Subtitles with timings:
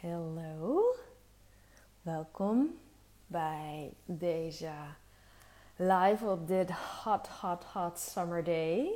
[0.00, 0.94] Hallo,
[2.02, 2.78] welkom
[3.26, 4.70] bij deze
[5.76, 8.92] live op dit hot, hot, hot summer day.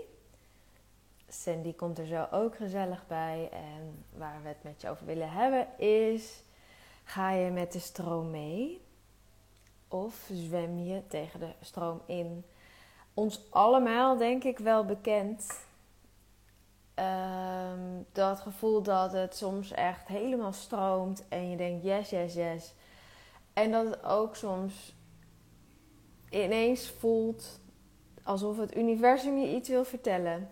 [1.28, 5.30] Sandy komt er zo ook gezellig bij en waar we het met je over willen
[5.30, 6.42] hebben is:
[7.04, 8.80] ga je met de stroom mee
[9.88, 12.44] of zwem je tegen de stroom in?
[13.14, 15.66] Ons allemaal, denk ik, wel bekend
[16.94, 17.80] Ehm,
[18.12, 22.74] dat gevoel dat het soms echt helemaal stroomt en je denkt yes, yes, yes.
[23.52, 24.94] En dat het ook soms
[26.30, 27.60] ineens voelt
[28.22, 30.50] alsof het universum je iets wil vertellen.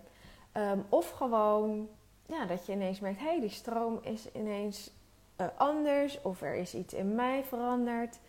[0.51, 1.89] Ehm, of gewoon
[2.25, 4.91] ja, dat je ineens merkt, hé, hey, die stroom is ineens
[5.37, 8.19] uh, anders of er is iets in mij veranderd.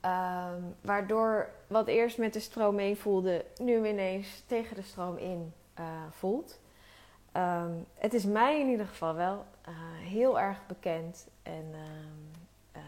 [0.00, 5.52] Ehm, waardoor wat eerst met de stroom mee voelde, nu ineens tegen de stroom in
[5.78, 6.60] uh, voelt.
[7.34, 9.74] Ehm, het is mij in ieder geval wel uh,
[10.08, 11.28] heel erg bekend.
[11.42, 12.30] En um,
[12.76, 12.82] uh,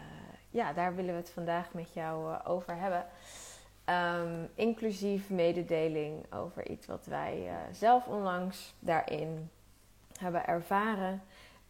[0.49, 3.05] ja, daar willen we het vandaag met jou uh, over hebben.
[3.85, 9.49] Um, inclusief mededeling over iets wat wij zelf onlangs daarin
[10.19, 11.21] hebben ervaren.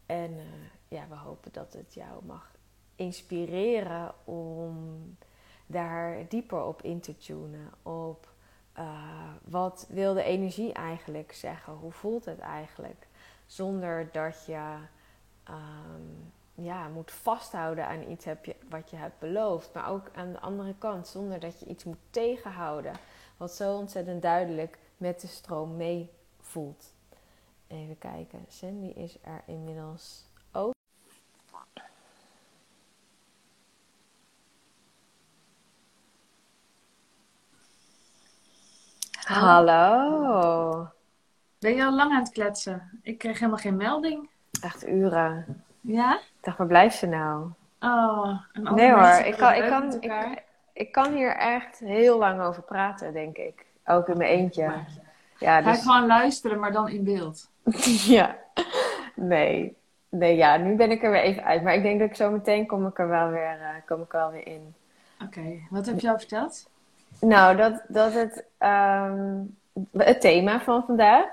[0.06, 0.40] En
[0.88, 2.52] ja, we hopen dat het jou mag
[2.96, 4.78] inspireren om
[5.66, 7.72] daar dieper op in te tunen.
[7.84, 8.28] Op
[8.80, 8.86] uh,
[9.44, 11.74] wat wil de energie eigenlijk zeggen?
[11.74, 13.08] Hoe voelt het eigenlijk?
[13.46, 14.76] Zonder dat je
[15.50, 19.74] um, ja, moet vasthouden aan iets heb je, wat je hebt beloofd.
[19.74, 22.94] Maar ook aan de andere kant, zonder dat je iets moet tegenhouden.
[23.38, 26.94] Wat zo ontzettend duidelijk met de stroom mee voelt.
[27.68, 30.27] Even kijken, Sandy is er inmiddels
[39.40, 40.88] Hallo.
[41.60, 43.00] Ben je al lang aan het kletsen?
[43.02, 44.30] Ik kreeg helemaal geen melding.
[44.62, 45.64] Echt uren.
[45.82, 46.16] Ja?
[46.16, 47.48] Ik dacht, waar blijft ze nou?
[47.80, 52.62] Oh, nee hoor, ik kan, ik, kan, ik, ik, kan hier echt heel lang over
[52.62, 53.66] praten, denk ik.
[53.86, 54.74] Ook in mijn eentje.
[55.40, 55.82] Ja, Ga dus...
[55.82, 57.50] gewoon luisteren, maar dan in beeld.
[58.18, 58.36] ja,
[59.16, 59.76] nee.
[60.10, 61.64] Nee, ja, nu ben ik er weer even uit.
[61.64, 64.14] Maar ik denk dat ik zo meteen kom ik er wel weer, uh, kom ik
[64.14, 64.74] er wel weer in.
[65.24, 66.70] Oké, wat heb je al verteld?
[67.20, 69.58] Nou, dat, dat het, um,
[69.92, 71.26] het thema van vandaag.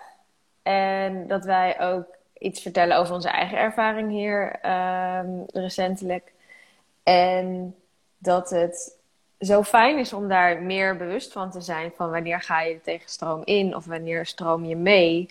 [0.63, 2.07] En dat wij ook
[2.39, 6.33] iets vertellen over onze eigen ervaring hier um, recentelijk.
[7.03, 7.75] En
[8.19, 8.99] dat het
[9.39, 11.93] zo fijn is om daar meer bewust van te zijn.
[11.97, 15.29] Van wanneer ga je tegen stroom in of wanneer stroom je mee.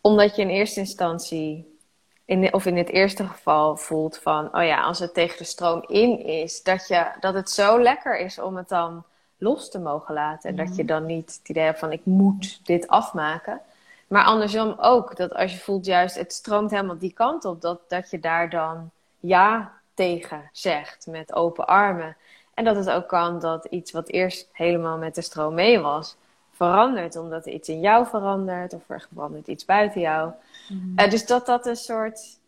[0.00, 1.78] Omdat je in eerste instantie,
[2.24, 5.84] in, of in het eerste geval, voelt van: oh ja, als het tegen de stroom
[5.86, 9.04] in is, dat, je, dat het zo lekker is om het dan
[9.38, 10.50] los te mogen laten.
[10.50, 10.86] En dat je mhm.
[10.86, 13.60] dan niet het idee hebt van ik moet dit afmaken.
[14.06, 17.80] Maar andersom ook, dat als je voelt juist het stroomt helemaal die kant op, dat,
[17.88, 18.90] dat je daar dan
[19.20, 22.16] ja tegen zegt met open armen.
[22.54, 26.16] En dat het ook kan dat iets wat eerst helemaal met de stroom mee was,
[26.52, 27.16] verandert.
[27.16, 30.32] Omdat er iets in jou verandert of er verandert iets buiten jou.
[30.68, 32.38] Mm uh, dus dat dat een soort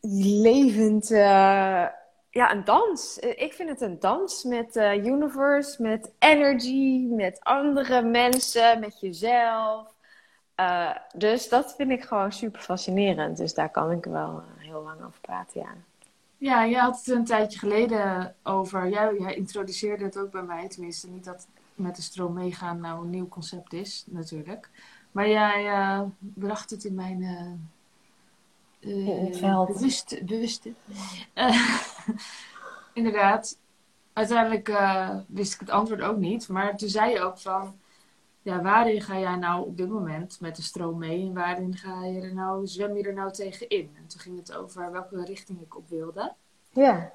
[0.00, 1.10] levend...
[1.10, 1.86] Uh,
[2.34, 3.18] ja, een dans.
[3.18, 9.00] Eh, ik vind het een dans met uh, universe, met energy, met andere mensen, met
[9.00, 9.94] jezelf.
[10.60, 13.36] Uh, dus dat vind ik gewoon super fascinerend.
[13.36, 15.74] Dus daar kan ik wel heel lang over praten, ja.
[16.36, 18.88] Ja, je had het een tijdje geleden over.
[18.88, 21.08] Jij, jij introduceerde het ook bij mij, tenminste.
[21.08, 24.70] Niet dat met de stroom meegaan nou een nieuw concept is, natuurlijk.
[25.12, 25.70] Maar jij
[26.18, 27.22] bracht het in mijn
[28.84, 30.72] uh, bewust, bewuste.
[31.34, 31.80] Uh,
[32.92, 33.58] inderdaad,
[34.12, 36.48] uiteindelijk uh, wist ik het antwoord ook niet.
[36.48, 37.78] Maar toen zei je ook van,
[38.42, 41.26] ja, waarin ga jij nou op dit moment met de stroom mee?
[41.26, 43.90] En waarin ga je er nou, zwem je er nou tegen in?
[43.96, 46.34] En toen ging het over welke richting ik op wilde.
[46.70, 47.12] Ja.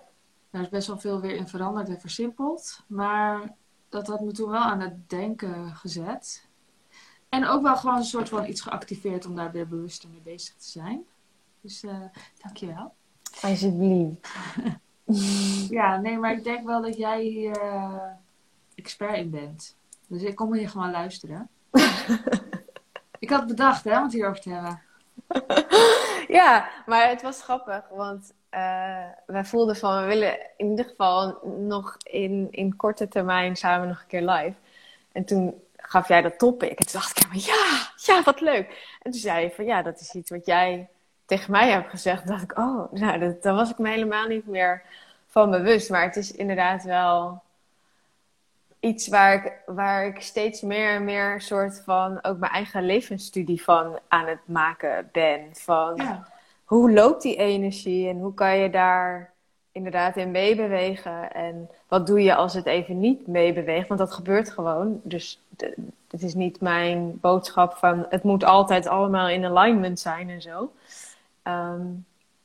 [0.49, 2.83] Daar is best wel veel weer in veranderd en versimpeld.
[2.87, 3.55] Maar
[3.89, 6.47] dat had me toen wel aan het denken gezet.
[7.29, 10.55] En ook wel gewoon een soort van iets geactiveerd om daar weer bewuster mee bezig
[10.55, 11.05] te zijn.
[11.61, 12.01] Dus uh,
[12.37, 12.93] dankjewel.
[13.41, 14.29] Alsjeblieft.
[15.69, 18.03] ja, nee, maar ik denk wel dat jij hier uh,
[18.75, 19.75] expert in bent.
[20.07, 21.49] Dus ik kom hier gewoon luisteren.
[23.19, 24.81] ik had bedacht, hè, om het hierover te hebben.
[26.39, 31.39] ja, maar het was grappig, want uh, wij voelden van we willen in ieder geval
[31.57, 34.55] nog in, in korte termijn samen nog een keer live.
[35.11, 36.79] En toen gaf jij dat topic.
[36.79, 38.97] En toen dacht ik, ja, ja, wat leuk.
[39.01, 40.89] En toen zei je van ja, dat is iets wat jij
[41.29, 44.47] tegen mij heb gezegd, dacht ik, oh, nou, dat, daar was ik me helemaal niet
[44.47, 44.81] meer
[45.27, 45.89] van bewust.
[45.89, 47.41] Maar het is inderdaad wel
[48.79, 53.63] iets waar ik, waar ik steeds meer en meer soort van ook mijn eigen levensstudie
[53.63, 55.41] van aan het maken ben.
[55.53, 56.01] Van
[56.63, 59.33] hoe loopt die energie en hoe kan je daar
[59.71, 61.33] inderdaad in meebewegen?
[61.33, 63.87] En wat doe je als het even niet meebeweegt?
[63.87, 65.01] Want dat gebeurt gewoon.
[65.03, 65.41] Dus
[66.09, 70.71] het is niet mijn boodschap van het moet altijd allemaal in alignment zijn en zo.
[71.49, 71.85] Ehm,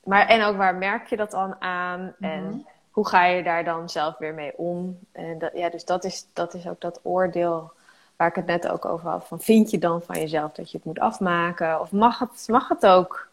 [0.04, 2.14] maar en ook waar merk je dat dan aan?
[2.20, 2.56] En Mhm.
[2.90, 4.98] hoe ga je daar dan zelf weer mee om?
[5.12, 7.72] En dat, ja, dus dat is, dat is ook dat oordeel
[8.16, 9.26] waar ik het net ook over had.
[9.26, 11.80] Van, vind je dan van jezelf dat je het moet afmaken?
[11.80, 13.28] Of mag het, mag het ook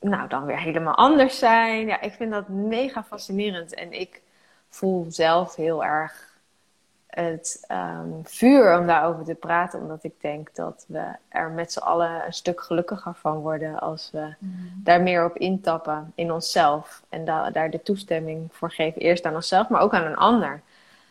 [0.00, 1.86] nou, dan weer helemaal anders zijn?
[1.86, 3.74] Ja, ik vind dat mega fascinerend.
[3.74, 4.22] En ik
[4.68, 6.29] voel zelf heel erg
[7.10, 9.80] het ehm, vuur om daarover te praten.
[9.80, 14.10] Omdat ik denk dat we er met z'n allen een stuk gelukkiger van worden als
[14.12, 14.34] we
[14.76, 17.02] daar meer op intappen in onszelf.
[17.08, 19.00] En da- daar de toestemming voor geven.
[19.00, 20.60] Eerst aan onszelf, maar ook aan een ander.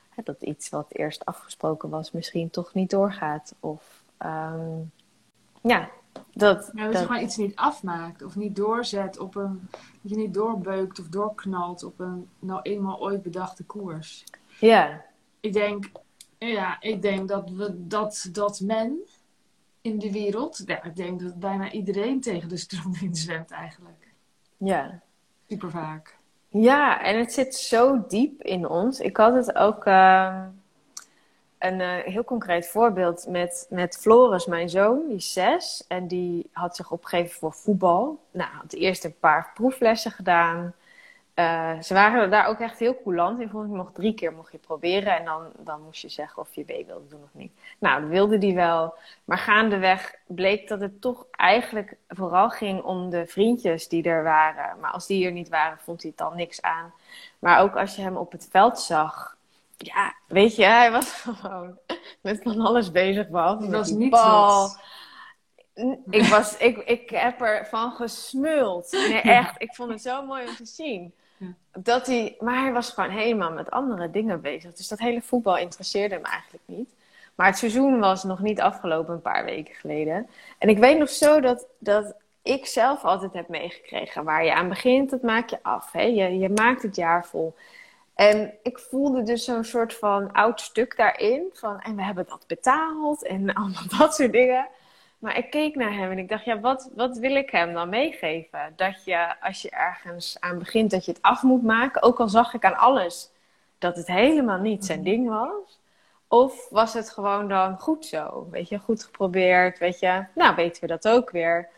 [0.10, 3.54] Hè, Dat iets wat eerst afgesproken was misschien toch niet doorgaat.
[3.60, 4.78] Of ehm,
[5.62, 5.90] ja,
[6.34, 6.70] dat...
[6.74, 9.68] Ja, dat dat je gewoon iets niet afmaakt of niet doorzet op een.
[9.72, 14.24] dat je niet doorbeukt of doorknalt op een nou eenmaal ooit bedachte koers.
[14.60, 15.02] ja,
[15.40, 15.92] Ik denk,
[16.38, 19.00] ja, ik denk dat, we, dat, dat men
[19.82, 24.08] in de wereld, ja, ik denk dat bijna iedereen tegen de stroom in zwemt eigenlijk.
[24.58, 25.02] ja.
[25.48, 26.18] Super vaak.
[26.50, 29.00] Ja, en het zit zo diep in ons.
[29.00, 30.48] Ik had het ook ehm,
[31.60, 35.86] een eh, heel concreet voorbeeld met, met Floris, mijn zoon, die is zes.
[35.88, 38.20] En die had zich opgegeven voor voetbal.
[38.32, 40.74] Nou, had eerst een paar proeflessen gedaan.
[41.40, 43.50] Eh, ze waren daar ook echt heel coulant in.
[43.50, 45.18] Vond ik mocht drie keer mocht je proberen.
[45.18, 47.52] En dan, dan moest je zeggen of je mee wilde doen of niet.
[47.78, 48.94] Nou, dat wilde die wel.
[49.26, 54.80] Maar gaandeweg bleek dat het toch eigenlijk vooral ging om de vriendjes die er waren.
[54.80, 56.94] Maar als die er niet waren, vond hij het dan niks aan.
[57.40, 59.38] Maar ook als je hem op het veld zag.
[59.78, 61.12] Ja, weet je, hij was
[61.42, 61.78] gewoon
[62.22, 63.30] met van alles bezig.
[63.30, 64.70] Behalve Die was niet bal.
[66.10, 68.92] Ik, was, ik, ik heb ervan gesmuld.
[68.92, 69.62] Nee, echt.
[69.62, 71.14] Ik vond het zo mooi om te zien.
[71.72, 74.74] Dat hij, maar hij was gewoon helemaal met andere dingen bezig.
[74.74, 76.90] Dus dat hele voetbal interesseerde hem eigenlijk niet.
[77.36, 80.30] Maar het seizoen was nog niet afgelopen een paar weken geleden.
[80.58, 84.24] En ik weet nog zo dat, dat ik zelf altijd heb meegekregen.
[84.24, 85.92] Waar je aan begint, dat maak je af.
[85.92, 86.02] Hè?
[86.02, 87.56] Je, je maakt het jaar vol.
[88.16, 91.50] En ik voelde dus zo'n soort van oud stuk daarin.
[91.54, 94.68] Van, en we hebben dat betaald en allemaal dat soort dingen.
[95.20, 97.90] Maar ik keek naar hem en ik dacht, ja, wat, wat wil ik hem dan
[97.90, 98.74] meegeven?
[98.76, 102.02] Dat je, als je ergens aan begint, dat je het af moet maken.
[102.02, 103.32] Ook al zag ik aan alles
[103.78, 105.80] dat het helemaal niet zijn ding was.
[106.28, 108.48] Of was het gewoon dan goed zo?
[108.52, 110.26] Weet je, goed geprobeerd, weet je.
[110.36, 111.70] Nou, weten we dat ook weer.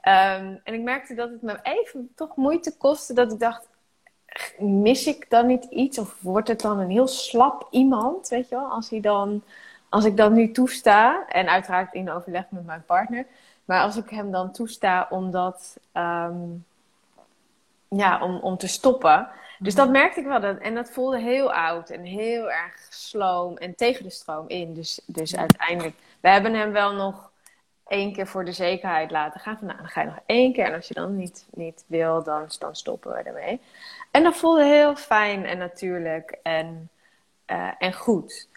[0.00, 3.12] Ehm, en ik merkte dat het me even toch moeite kostte.
[3.14, 3.68] Dat ik dacht,
[4.58, 5.98] mis ik dan niet iets?
[5.98, 8.64] Of wordt het dan een heel slap iemand, weet je wel?
[8.64, 9.42] Als, hij dan,
[9.90, 13.26] als ik dan nu toesta, en uiteraard in overleg met mijn partner.
[13.64, 16.38] Maar als ik hem dan toesta om dat, ehm,
[17.88, 19.28] ja, om, om te stoppen.
[19.58, 20.40] Dus dat merkte ik wel.
[20.40, 24.74] Dat, en dat voelde heel oud en heel erg sloom en tegen de stroom in.
[24.74, 27.30] Dus, dus uiteindelijk, we hebben hem wel nog
[27.86, 29.58] één keer voor de zekerheid laten gaan.
[29.58, 30.64] Van, nou, dan ga je nog één keer.
[30.64, 33.60] En als je dan niet, niet wil, dan, dan stoppen we ermee.
[34.10, 36.90] En dat voelde heel fijn en natuurlijk en,
[37.44, 38.48] eh, en goed.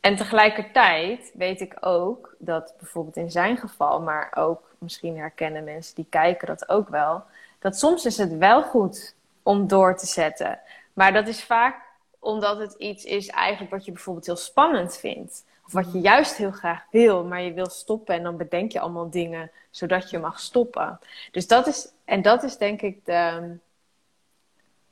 [0.00, 5.94] En tegelijkertijd weet ik ook dat bijvoorbeeld in zijn geval, maar ook misschien herkennen mensen
[5.94, 7.22] die kijken dat ook wel,
[7.58, 10.58] dat soms is het wel goed om door te zetten.
[10.92, 11.88] Maar dat is vaak
[12.18, 15.44] omdat het iets is eigenlijk wat je bijvoorbeeld heel spannend vindt.
[15.66, 18.80] Of wat je juist heel graag wil, maar je wil stoppen en dan bedenk je
[18.80, 20.98] allemaal dingen zodat je mag stoppen.
[21.30, 23.56] Dus dat is, en dat is denk ik de,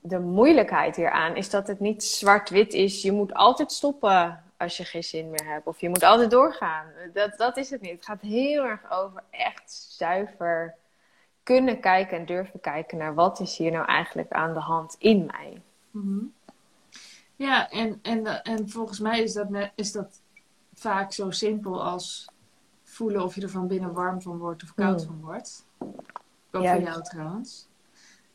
[0.01, 3.03] de moeilijkheid hieraan, is dat het niet zwart-wit is.
[3.03, 5.67] Je moet altijd stoppen als je geen zin meer hebt.
[5.67, 6.87] Of je moet altijd doorgaan.
[7.13, 7.91] Dat, dat is het niet.
[7.93, 10.75] Het gaat heel erg over echt zuiver
[11.43, 15.27] kunnen kijken en durven kijken naar wat is hier nou eigenlijk aan de hand in
[15.27, 15.63] mij.
[15.91, 16.25] Mhm.
[17.37, 20.21] Ja, en, en, en volgens mij is dat, net, is dat
[20.75, 22.29] vaak zo simpel als
[22.85, 25.07] voelen of je er van binnen warm van wordt of koud Mm.
[25.07, 25.67] van wordt.
[26.51, 26.83] Ook Juist.
[26.83, 27.69] voor jou trouwens.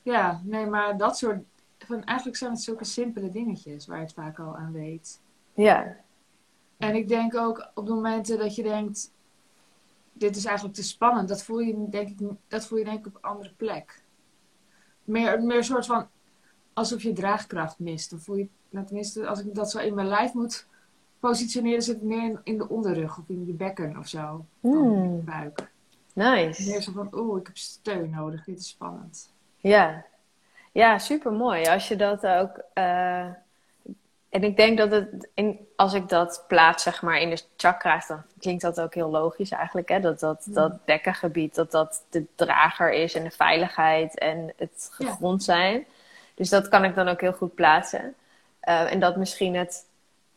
[0.02, 1.44] Ja, nee, maar dat soort.
[1.78, 5.22] Van, eigenlijk zijn het zulke simpele dingetjes waar je het vaak al aan weet.
[5.54, 5.98] Ja,
[6.88, 9.12] En ik denk ook op de momenten dat je denkt,
[10.14, 13.06] dit is eigenlijk te spannend, dat voel je denk ik, dat voel je denk ik
[13.06, 14.02] op een andere plek.
[15.04, 16.08] Meer, meer een soort van,
[16.74, 18.10] alsof je draagkracht mist.
[18.10, 20.68] Dan voel je, nou, tenminste, als ik dat zo in mijn lijf moet
[21.20, 24.46] positioneren, zit het meer in, in de onderrug of in je bekken of zo.
[24.60, 25.04] Hmm.
[25.04, 25.72] In je buik.
[26.14, 26.70] nice.
[26.70, 29.32] Meer zo van, oeh, ik heb steun nodig, dit is spannend.
[29.58, 30.06] Ja,
[30.72, 31.66] ja super mooi.
[31.66, 32.62] Als je dat ook.
[32.74, 33.30] eh,
[34.34, 38.08] en ik denk dat het, in, als ik dat plaats zeg maar in de chakra's,
[38.08, 39.90] dan klinkt dat ook heel logisch eigenlijk.
[39.90, 40.00] Hè?
[40.00, 40.54] Dat dat, Mm.
[40.54, 45.86] dat dekkengebied, dat dat de drager is en de veiligheid en het gegrond zijn.
[46.36, 48.16] Dus dat kan ik dan ook heel goed plaatsen.
[48.60, 49.86] Eh, en dat misschien het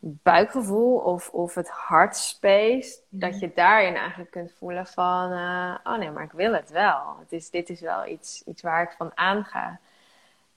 [0.00, 3.20] buikgevoel of, of het hartspace, Mhm.
[3.20, 7.16] dat je daarin eigenlijk kunt voelen van, eh, oh nee, maar ik wil het wel.
[7.20, 9.78] Het is, dit is wel iets, iets waar ik van aanga.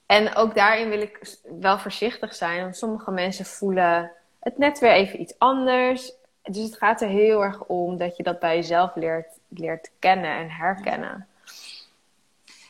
[0.09, 4.91] En ook daarin wil ik wel voorzichtig zijn, want sommige mensen voelen het net weer
[4.91, 6.13] even iets anders.
[6.43, 10.31] Dus het gaat er heel erg om dat je dat bij jezelf leert, leert kennen
[10.31, 11.27] en herkennen.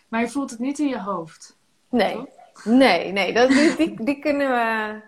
[0.07, 1.55] Maar je voelt het niet in je hoofd.
[1.89, 2.27] Nee,
[2.63, 5.01] nee, nee, dat, die, die, die kunnen we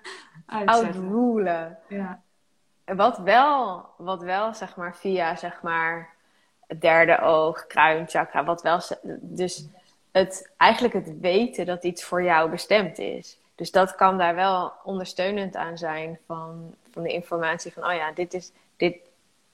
[0.46, 1.78] outrulen.
[1.88, 2.22] Ja.
[2.86, 6.10] Wat wel, wat wel, zeg maar, via, zeg maar,
[6.68, 8.80] het derde oog, kruinchakra, wat wel,
[9.20, 9.68] dus
[10.12, 13.38] het, eigenlijk het weten dat iets voor jou bestemd is.
[13.56, 18.12] Dus dat kan daar wel ondersteunend aan zijn van, van de informatie van, oh ja,
[18.12, 18.96] dit is, dit,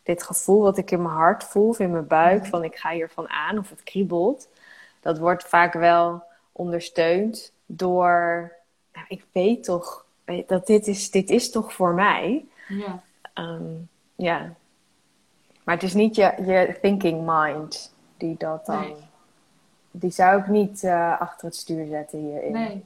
[0.04, 2.92] dit gevoel wat ik in mijn hart voel, of in mijn buik, van ik ga
[2.92, 4.48] hiervan aan, of het kriebelt.
[5.02, 8.52] Dat wordt vaak wel ondersteund door,
[8.94, 10.06] nou, ik weet toch,
[10.48, 12.46] dat dit is, dit is toch voor mij.
[12.68, 13.02] ja.
[13.34, 13.74] Ehm,
[14.16, 14.54] ja.
[15.64, 18.82] Maar het is niet je, je thinking mind die dat dan.
[18.82, 19.07] Nee.
[20.00, 22.51] Die zou ik niet eh, achter het stuur zetten hierin.
[22.51, 22.86] Nee.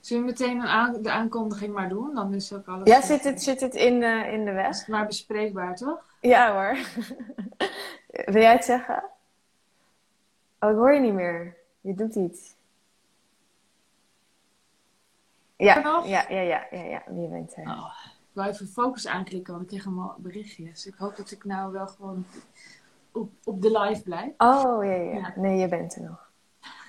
[0.00, 2.14] Zullen we meteen een aan- de aankondiging maar doen?
[2.14, 4.88] Dan is ook alles Ja, zit het, zit het in, de in de west?
[4.88, 6.04] maar bespreekbaar, toch?
[6.20, 6.76] Ja hoor.
[8.32, 9.02] Wil jij het zeggen?
[10.60, 11.56] Oh, ik hoor je niet meer.
[11.80, 12.54] Je doet iets.
[15.56, 17.02] Ja, ja, ja, ja, ja, ja.
[17.20, 17.62] Je bent er.
[17.66, 20.86] Oh, ik wou even focus aanklikken, want ik kreeg allemaal berichtjes.
[20.86, 22.26] Ik hoop dat ik nou wel gewoon
[23.18, 24.32] op, op de live blijf.
[24.38, 25.32] Oh, ja, ja.
[25.36, 26.30] Nee, je bent er nog.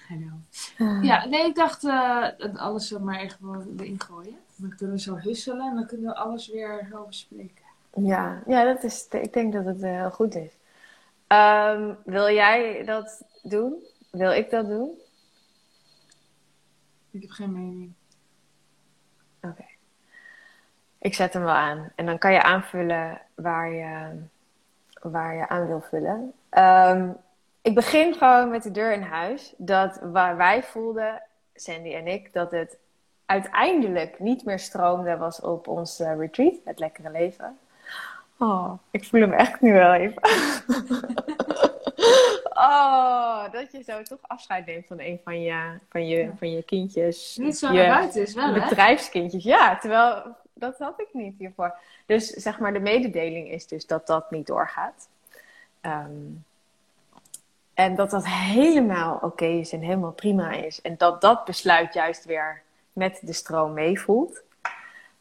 [0.08, 1.02] Hallo.
[1.02, 4.38] Ja, nee, ik dacht dat alles zo maar echt wel erin gooien.
[4.56, 7.66] Dan kunnen we zo husselen en dan kunnen we alles weer zo bespreken.
[7.94, 10.52] Ja, ja dat is, ik denk dat het eh, heel goed is.
[11.28, 13.84] Ehm, wil jij dat doen?
[14.12, 14.90] Wil ik dat doen?
[17.12, 17.94] Ik heb geen mening.
[19.42, 19.66] Oké.
[21.00, 21.92] Ik zet hem wel aan.
[21.96, 24.22] En dan kan je aanvullen waar je,
[25.02, 26.34] waar je aan wil vullen.
[26.50, 27.10] Ehm,
[27.62, 29.54] ik begin gewoon met de deur in huis.
[29.58, 31.22] Dat waar wij voelden,
[31.56, 32.78] Sandy en ik, dat het
[33.26, 37.58] uiteindelijk niet meer stroomde was op ons eh, retreat, het lekkere leven.
[38.38, 40.22] Oh, ik voel hem echt nu wel even.
[42.54, 46.64] oh, dat je zo toch afscheid neemt van een van je, van je, van je
[46.64, 47.38] kindjes.
[47.38, 48.60] Niet zo je naar buiten is wel, hè?
[48.60, 49.44] bedrijfskindjes.
[49.44, 51.74] Ja, terwijl dat had ik niet hiervoor.
[52.06, 55.08] Dus zeg maar, de mededeling is dus dat dat niet doorgaat.
[55.82, 56.12] Ehm,
[57.74, 60.82] en dat dat helemaal oké is en helemaal prima is.
[60.82, 62.62] En dat dat besluit juist weer
[62.94, 64.42] met de stroom meevoelt.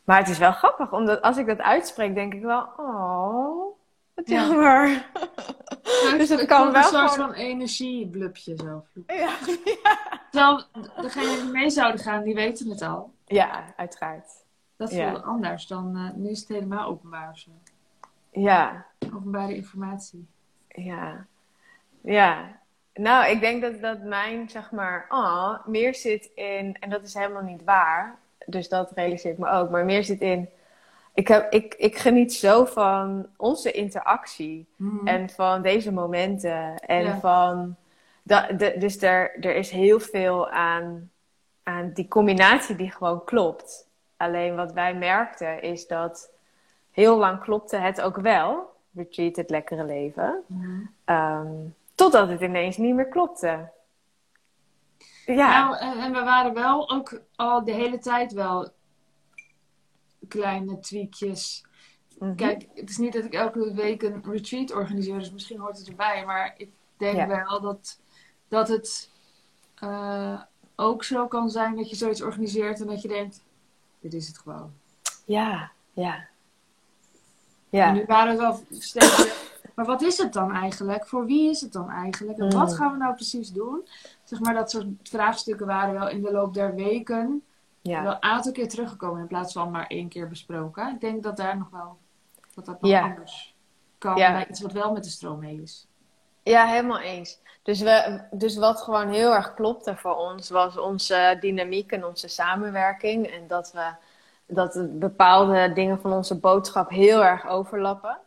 [0.05, 3.77] Maar het is wel grappig, omdat als ik dat uitspreek, denk ik wel, oh,
[4.15, 4.43] wat Ja.
[4.47, 4.89] jammer.
[6.19, 8.85] Dus het Ik kan wel een soort van energieblubje zo.
[9.07, 9.37] Ja,
[10.31, 10.65] Terwijl
[11.01, 13.13] degenen die mee zouden gaan, die weten het al.
[13.27, 14.31] ja uiteraard.
[14.79, 15.11] Dat Ja.
[15.11, 17.51] voelde anders dan eh, nu is het helemaal openbaar zo.
[18.31, 20.27] Ja, Openbare informatie.
[20.69, 21.27] ja,
[22.01, 22.57] ja.
[22.95, 27.15] Nou, ik denk dat, dat mijn, zeg maar, oh, meer zit in, en dat is
[27.15, 28.17] helemaal niet waar,
[28.47, 30.49] dus dat realiseer ik me ook, maar meer zit in,
[31.15, 34.67] ik, heb, ik, ik geniet zo van onze interactie.
[34.77, 35.07] Mhm.
[35.07, 36.77] En van deze momenten.
[36.79, 37.19] En Ja.
[37.21, 37.77] van.
[38.23, 41.11] Dat, de, dus er, er is heel veel aan,
[41.63, 43.88] aan die combinatie die gewoon klopt.
[44.19, 46.31] Alleen wat wij merkten is dat
[46.91, 48.77] heel lang klopte het ook wel.
[48.95, 50.45] Retreat, het lekkere leven.
[51.05, 51.53] Ehm,
[51.95, 53.71] totdat het ineens niet meer klopte.
[55.27, 58.69] Ja, Nou, en, en we waren wel ook al de hele tijd wel
[60.29, 61.65] kleine tweakjes.
[62.19, 62.35] Mhm.
[62.35, 65.89] Kijk, het is niet dat ik elke week een retreat organiseer, dus misschien hoort het
[65.89, 66.25] erbij.
[66.25, 67.27] Maar ik denk Ja.
[67.27, 68.01] wel dat,
[68.49, 69.11] dat het
[69.75, 70.43] eh,
[70.77, 73.43] ook zo kan zijn dat je zoiets organiseert en dat je denkt,
[74.01, 74.73] dit is het gewoon.
[75.25, 76.15] ja, ja.
[76.15, 79.37] En Ja, nu waren we wel steeds
[79.75, 81.07] maar wat is het dan eigenlijk?
[81.07, 82.39] Voor wie is het dan eigenlijk?
[82.39, 82.51] En Mm.
[82.53, 83.89] wat gaan we nou precies doen?
[84.25, 87.43] Zeg maar, dat soort vraagstukken waren wel in de loop der weken
[87.81, 88.03] ja.
[88.03, 90.95] wel een aantal keer teruggekomen in plaats van maar één keer besproken.
[90.95, 91.99] Ik denk dat daar nog wel,
[92.55, 93.03] dat dat nog Ja.
[93.03, 93.55] anders
[93.99, 95.87] kan bij iets wat wel met de stroom mee is.
[96.49, 97.39] Ja, helemaal eens.
[97.63, 102.29] Dus, we, dus wat gewoon heel erg klopte voor ons, was onze dynamiek en onze
[102.29, 103.27] samenwerking.
[103.27, 103.91] En dat we
[104.47, 108.19] dat de bepaalde dingen van onze boodschap heel erg overlappen.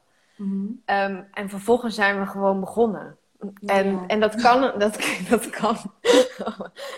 [0.86, 3.18] Ehm, en vervolgens zijn we gewoon begonnen.
[3.66, 4.04] En, Ja.
[4.08, 4.78] en dat kan, dat,
[5.30, 5.76] dat kan,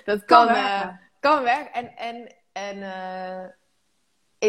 [0.05, 0.99] dat Kan kan, eh, werken.
[1.19, 1.73] kan werken.
[1.73, 3.49] En, en, en eh,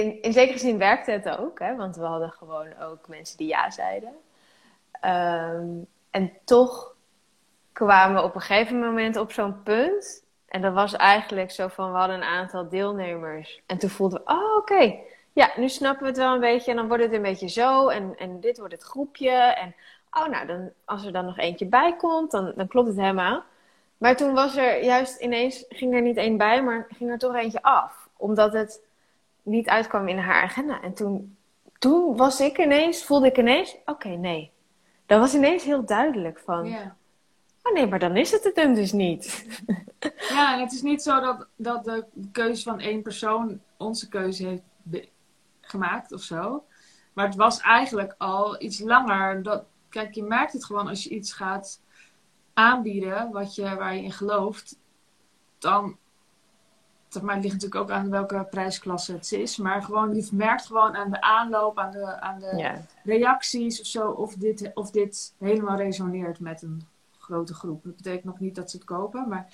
[0.00, 3.48] in, in zekere zin werkte het ook, hè, want we hadden gewoon ook mensen die
[3.48, 4.12] ja zeiden.
[5.00, 5.66] Ehm,
[6.14, 6.94] en toch
[7.72, 10.24] kwamen we op een gegeven moment op zo'n punt.
[10.48, 13.60] En dat was eigenlijk zo van, we hadden een aantal deelnemers.
[13.66, 14.96] En toen voelden we, oh oké,
[15.32, 16.70] ja, nu snappen we het wel een beetje.
[16.70, 17.88] En dan wordt het een beetje zo.
[17.88, 19.30] En, en dit wordt het groepje.
[19.30, 19.74] En
[20.10, 23.42] oh, nou, dan, als er dan nog eentje bij komt, dan, dan klopt het helemaal.
[23.98, 27.34] Maar toen was er juist ineens, ging er niet één bij, maar ging er toch
[27.34, 28.08] eentje af.
[28.16, 28.80] Omdat het
[29.42, 30.82] niet uitkwam in haar agenda.
[30.82, 31.36] En toen,
[31.78, 34.52] toen was ik ineens, voelde ik ineens, oké, nee.
[35.06, 36.96] Dat was ineens heel duidelijk van, Ja.
[37.62, 39.46] oh nee, maar dan is het het hem dus niet.
[40.28, 44.46] Ja, en het is niet zo dat, dat de keuze van één persoon onze keuze
[44.46, 45.08] heeft
[45.60, 46.64] gemaakt of zo.
[47.12, 49.42] Maar het was eigenlijk al iets langer.
[49.42, 51.80] Dat, kijk, je merkt het gewoon als je iets gaat
[52.54, 54.78] aanbieden wat je, waar je in gelooft.
[55.58, 55.96] Dan,
[57.22, 59.56] maar, het ligt natuurlijk ook aan welke prijsklasse het is.
[59.56, 64.10] Maar gewoon, je merkt gewoon aan de aanloop, aan de, aan de reacties of zo,
[64.10, 66.86] of dit, of dit helemaal resoneert met een
[67.18, 67.84] grote groep.
[67.84, 69.46] Dat betekent nog niet dat ze het kopen, maar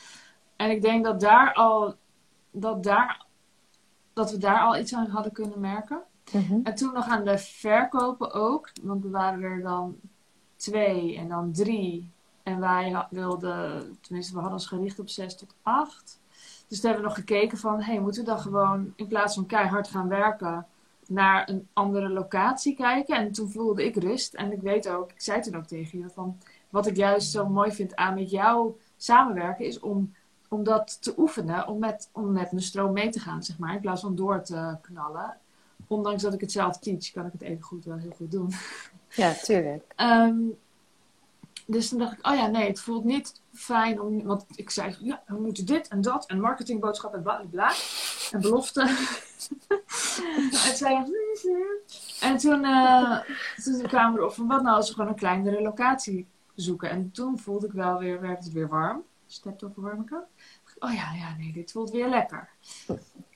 [0.56, 1.94] en ik denk dat daar al
[2.50, 3.28] dat daar
[4.12, 6.02] dat we daar al iets aan hadden kunnen merken.
[6.32, 6.60] Mhm.
[6.62, 9.96] En toen nog aan de verkopen ook, want er waren er dan
[10.56, 12.10] twee en dan drie.
[12.42, 16.20] En wij wilden, tenminste, we hadden ons gericht op zes tot acht.
[16.70, 19.46] Dus toen hebben we nog gekeken van, hey, moeten we dan gewoon in plaats van
[19.46, 20.66] keihard gaan werken,
[21.06, 23.16] naar een andere locatie kijken?
[23.16, 24.34] En toen voelde ik rust.
[24.34, 27.48] En ik weet ook, ik zei toen ook tegen je, van wat ik juist zo
[27.48, 30.14] mooi vind aan met jou samenwerken, is om,
[30.48, 33.74] om dat te oefenen, om met, om met mijn stroom mee te gaan, zeg maar,
[33.74, 35.36] in plaats van door te knallen.
[35.86, 38.52] Ondanks dat ik het zelf teach, kan ik het even goed wel heel goed doen.
[39.22, 39.84] ja, tuurlijk.
[39.96, 40.38] Ehm,
[41.70, 44.22] dus toen dacht ik, oh ja, nee, het voelt niet fijn om.
[44.22, 47.72] Want ik zei, ja, we moeten dit en dat en marketingboodschap en bla bla.
[48.30, 48.80] En belofte.
[50.68, 51.04] en zei
[52.20, 53.20] En toen, eh,
[53.64, 56.90] toen kwamen we erop van, wat nou als we gewoon een kleinere locatie zoeken.
[56.90, 59.02] En toen voelde ik wel weer, werd het weer warm.
[59.26, 60.24] Stept over warme kant.
[60.78, 62.48] Oh ja, ja, nee, dit voelt weer lekker.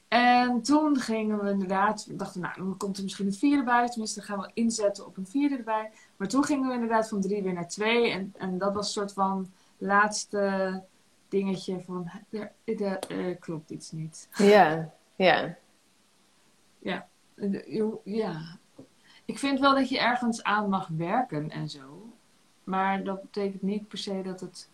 [0.08, 3.88] En toen gingen we inderdaad, we dachten, nou, dan komt er misschien een vierde bij.
[3.88, 5.90] Tenminste, dan gaan we inzetten op een vierde erbij.
[6.16, 8.10] Maar toen gingen we inderdaad van drie weer naar twee.
[8.10, 10.82] En, en dat was een soort van laatste
[11.28, 14.28] dingetje van, er, er, er klopt iets niet.
[14.36, 15.56] Ja, ja.
[17.34, 18.40] Eh, je- Ja.
[19.24, 22.12] Ik vind wel dat je ergens aan mag werken en zo.
[22.64, 24.68] Maar dat betekent niet per se dat het...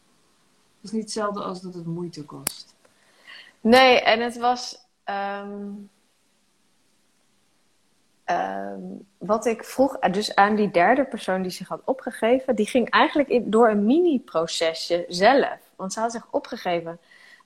[0.80, 2.74] Het is niet hetzelfde als dat het moeite kost.
[3.60, 4.86] Nee, en het was.
[5.04, 5.68] ehm,
[8.30, 8.80] ehm,
[9.18, 12.90] wat ik vroeg, eh, dus aan die derde persoon die zich had opgegeven, die ging
[12.90, 15.58] eigenlijk door een mini-procesje zelf.
[15.76, 16.98] Want ze had zich opgegeven.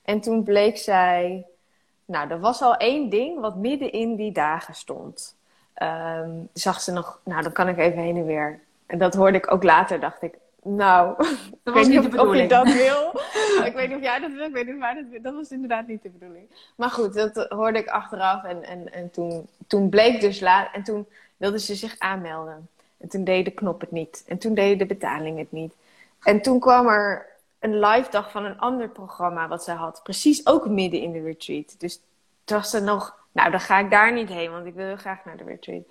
[0.03, 1.45] En toen bleek zij.
[2.05, 5.35] Nou, er was al één ding wat midden in die dagen stond.
[5.73, 8.59] Ehm, zag ze nog, nou, dan kan ik even heen en weer.
[8.85, 10.33] En dat hoorde ik ook later, dacht ik.
[10.67, 11.15] Nou,
[11.63, 12.49] Dat was niet de of, of je bedoeling.
[12.49, 13.21] dat wil.
[13.69, 15.21] ik weet niet of jij dat wil, ik weet niet hij dat wil.
[15.21, 16.47] Dat was inderdaad niet de bedoeling.
[16.75, 18.43] Maar goed, dat hoorde ik achteraf.
[18.43, 20.73] En, en, en toen, toen bleek dus laat.
[20.73, 22.69] En toen wilde ze zich aanmelden.
[22.97, 24.23] En toen deed de knop het niet.
[24.27, 25.73] En toen deed de betaling het niet.
[26.23, 27.25] En toen kwam er
[27.59, 29.99] een live dag van een ander programma wat ze had.
[30.03, 31.75] Precies ook midden in de retreat.
[31.77, 31.99] Dus
[32.43, 34.95] toen was ze nog, nou dan ga ik daar niet heen, want ik wil heel
[34.95, 35.83] graag naar de retreat.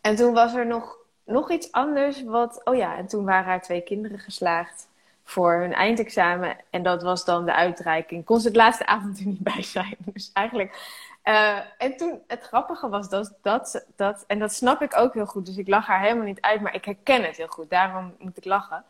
[0.00, 3.62] En toen was er nog, nog iets anders wat, oh ja, en toen waren haar
[3.62, 4.88] twee kinderen geslaagd
[5.24, 6.56] voor hun eindexamen.
[6.70, 8.24] En dat was dan de uitreiking.
[8.24, 9.96] Kon ze het laatste avond er niet bij zijn.
[10.12, 10.76] Dus eigenlijk.
[11.22, 15.26] eh, en toen, het grappige was dat, dat, dat, en dat snap ik ook heel
[15.26, 18.14] goed, dus ik lach haar helemaal niet uit, maar ik herken het heel goed, daarom
[18.18, 18.84] moet ik lachen.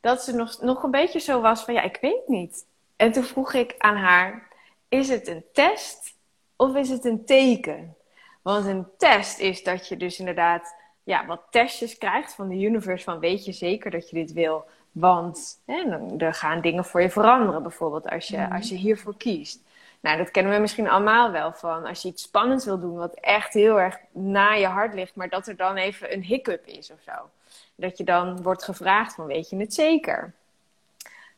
[0.00, 2.66] Dat ze nog, nog een beetje zo was van, ja, ik weet niet.
[2.96, 4.48] En toen vroeg ik aan haar,
[4.88, 6.14] is het een test
[6.56, 7.96] of is het een teken?
[8.42, 10.74] Want een test is dat je dus inderdaad
[11.08, 14.64] ja, wat testjes krijgt van de universe van weet je zeker dat je dit wil?
[14.92, 18.52] Want hè, er gaan dingen voor je veranderen, bijvoorbeeld als je, Mhm.
[18.52, 19.60] als je hiervoor kiest.
[20.00, 23.14] Nou, dat kennen we misschien allemaal wel van als je iets spannends wil doen, wat
[23.14, 26.90] echt heel erg na je hart ligt, maar dat er dan even een hiccup is
[26.90, 27.30] of zo.
[27.74, 30.32] Dat je dan wordt gevraagd van weet je het zeker?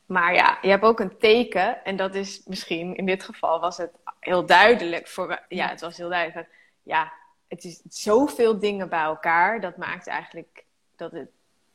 [0.07, 3.77] Maar ja, je hebt ook een teken en dat is misschien, in dit geval was
[3.77, 5.39] het heel duidelijk voor me.
[5.49, 6.49] Ja, het was heel duidelijk.
[6.83, 7.13] Ja,
[7.51, 10.65] het is zoveel dingen bij elkaar, dat maakt eigenlijk
[10.97, 11.29] dat het,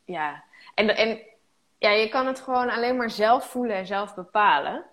[0.06, 0.44] ja.
[0.76, 1.20] En, en
[1.78, 4.84] ja, je kan het gewoon alleen maar zelf voelen en zelf bepalen.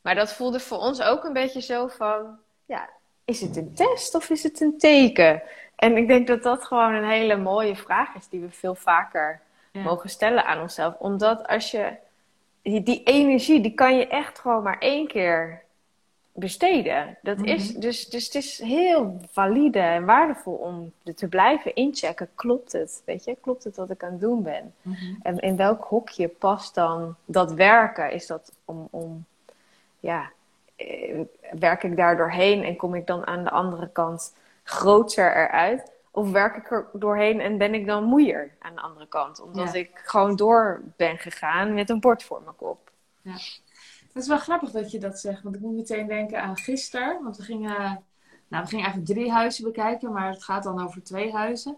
[0.00, 2.88] Maar dat voelde voor ons ook een beetje zo van, ja,
[3.24, 5.42] is het een test of is het een teken?
[5.76, 9.40] En ik denk dat dat gewoon een hele mooie vraag is die we veel vaker
[9.72, 9.82] Ja.
[9.82, 10.94] mogen stellen aan onszelf.
[10.98, 11.92] Omdat als je
[12.62, 15.62] die, die energie, die kan je echt gewoon maar één keer
[16.38, 17.18] besteden.
[17.22, 17.80] Dat is, Mhm.
[17.80, 22.28] dus, dus het is heel valide en waardevol om te blijven inchecken.
[22.34, 23.02] Klopt het?
[23.04, 24.74] Weet je, klopt het wat ik aan het doen ben?
[24.82, 24.96] Mhm.
[25.22, 28.10] En in welk hokje past dan dat werken?
[28.12, 29.24] Is dat om, om
[30.00, 30.30] ja,
[30.76, 31.20] eh,
[31.58, 35.90] werk ik daar doorheen en kom ik dan aan de andere kant groter eruit?
[36.10, 39.40] Of werk ik er doorheen en ben ik dan moeier aan de andere kant?
[39.40, 39.78] Omdat Ja.
[39.78, 42.90] ik gewoon door ben gegaan met een bord voor mijn kop.
[44.12, 47.22] Het is wel grappig dat je dat zegt, want ik moet meteen denken aan gisteren.
[47.22, 48.02] Want we gingen,
[48.48, 51.76] nou, we gingen eigenlijk drie huizen bekijken, maar het gaat dan over twee huizen.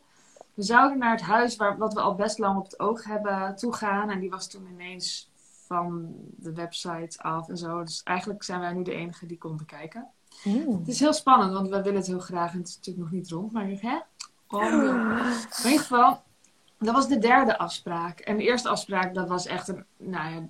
[0.54, 3.56] We zouden naar het huis waar, wat we al best lang op het oog hebben
[3.56, 4.10] toegaan.
[4.10, 5.30] En die was toen ineens
[5.66, 7.84] van de website af en zo.
[7.84, 10.08] Dus eigenlijk zijn wij nu de enige die konden kijken.
[10.78, 13.14] Het is heel spannend, want we willen het heel graag en het is natuurlijk nog
[13.14, 13.52] niet rond.
[13.52, 13.98] Maar ik hè?
[14.48, 16.22] Oh, in ieder geval,
[16.78, 18.20] dat was de derde afspraak.
[18.20, 20.48] En de eerste afspraak, dat was echt een, nou ja,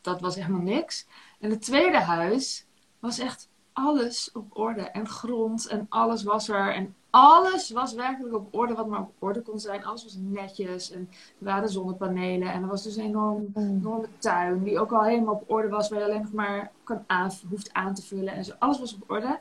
[0.00, 1.06] dat was helemaal niks.
[1.40, 2.66] En het tweede huis
[2.98, 4.82] was echt alles op orde.
[4.82, 6.74] En grond en alles was er.
[6.74, 9.84] En alles was werkelijk op orde, wat maar op orde kon zijn.
[9.84, 10.90] Alles was netjes.
[10.90, 11.08] En
[11.38, 12.52] er waren zonnepanelen.
[12.52, 15.88] En er was dus een enorm, enorme tuin, die ook al helemaal op orde was.
[15.88, 18.34] Waar je alleen nog maar kan aan, hoeft aan te vullen.
[18.34, 18.52] En zo.
[18.58, 19.38] Alles was op orde.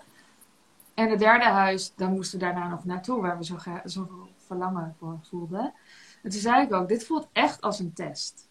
[0.93, 4.95] En het derde huis, daar moesten we daarna nog naartoe, waar we zo, zoveel verlangen
[4.99, 5.73] voor voelden.
[6.23, 8.48] En toen zei ik ook, dit voelt echt als een test.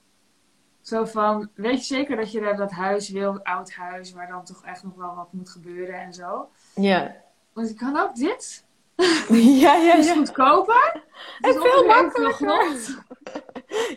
[0.89, 4.45] Zo van, weet je zeker dat je daar dat huis wil, oud huis, waar dan
[4.45, 6.49] toch echt nog wel wat moet gebeuren en zo.
[6.75, 7.17] Ja.
[7.53, 8.65] Want je kan ook dit.
[9.63, 10.15] ja, ja, Het is ja.
[10.15, 11.03] goedkoper.
[11.39, 12.57] Het is En veel makkelijker.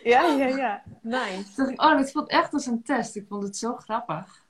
[0.02, 0.82] Ja, ja, ja.
[1.02, 1.54] Nice.
[1.54, 3.16] Toen dacht ik, oh, dit voelt echt als een test.
[3.16, 4.44] Ik vond het zo grappig.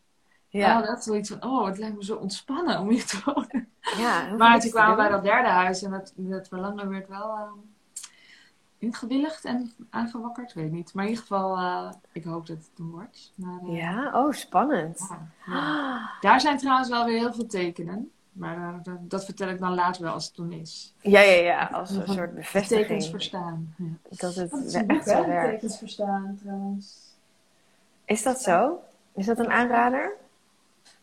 [0.48, 0.80] Ja.
[0.80, 3.72] Oh, dat is zoiets van, oh, het lijkt me zo ontspannen om hier te wonen.
[3.96, 7.36] ja Maar toen kwamen we bij dat derde huis en dat, dat verlangen werd wel
[7.36, 7.71] ehm,
[8.82, 10.94] ingewilligd en aangewakkerd, weet ik niet.
[10.94, 13.32] Maar in ieder geval, eh, ik hoop dat het toen wordt.
[13.34, 15.06] Maar, eh, Ja, oh, spannend.
[15.08, 16.10] ja, ja.
[16.20, 18.10] Daar zijn trouwens wel weer heel veel tekenen.
[18.32, 20.94] Maar eh, dat, dat vertel ik dan later wel als het toen is.
[21.00, 21.66] Ja, ja, ja.
[21.72, 23.04] Als een soort Tekens bevestiging.
[23.04, 23.74] verstaan.
[23.78, 23.84] Ja.
[24.08, 25.50] Dat het Dat is een echt werkt.
[25.50, 27.14] Tekens verstaan trouwens.
[28.04, 28.80] Is dat zo?
[29.14, 30.12] Is dat een aanrader?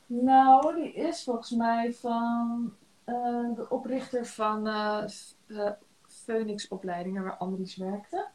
[0.06, 3.16] Nou, die is volgens mij van eh,
[3.56, 4.68] de oprichter van
[6.30, 8.26] eh F- eh, Phoenix opleidingen waar Andries werkte.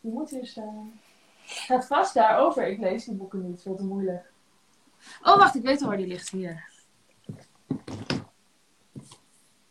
[0.00, 1.00] Die moet hier staan.
[1.46, 2.66] Gaat vast daarover.
[2.68, 4.32] Ik lees die boeken niet, veel te moeilijk.
[5.22, 6.64] Oh, wacht, ik weet al waar die ligt hier.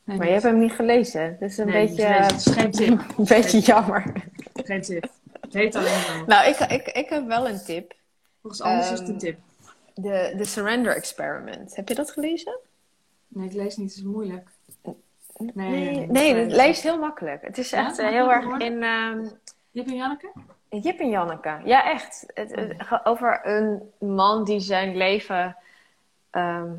[0.03, 1.37] Nee, Maar je hebt hem niet gelezen.
[1.39, 2.03] Dus een nee, beetje.
[2.05, 2.89] Het is geen tip.
[3.17, 4.13] een beetje jammer.
[4.53, 5.09] Geen tip.
[5.41, 6.25] Het heet alleen zo.
[6.25, 7.95] Nou, ik, ik, ik heb wel een tip.
[8.41, 9.39] Volgens Anders is het een Ehm, tip.
[9.93, 11.75] De, de Surrender Experiment.
[11.75, 12.59] Heb je dat gelezen?
[13.27, 14.49] Nee, ik lees niet, het is moeilijk.
[15.37, 17.41] Nee, nee, nee, het leest heel makkelijk.
[17.41, 19.25] Het is echt eh, heel erg in ehm,
[19.71, 20.31] Jip en Janneke?
[20.69, 21.59] Jip en Janneke.
[21.65, 22.25] Ja, echt.
[22.33, 25.55] Het, over een man die zijn leven
[26.29, 26.71] ehm,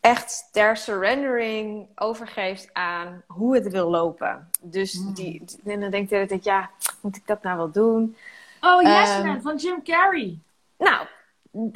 [0.00, 4.48] echt ter surrendering overgeeft aan hoe het wil lopen.
[4.60, 5.14] Dus Mm.
[5.14, 8.16] die, en dan denkt hij dat ja, moet ik dat nou wel doen?
[8.60, 10.38] Oh, Yes Ehm, Man van Jim Carrey.
[10.78, 11.06] Nou,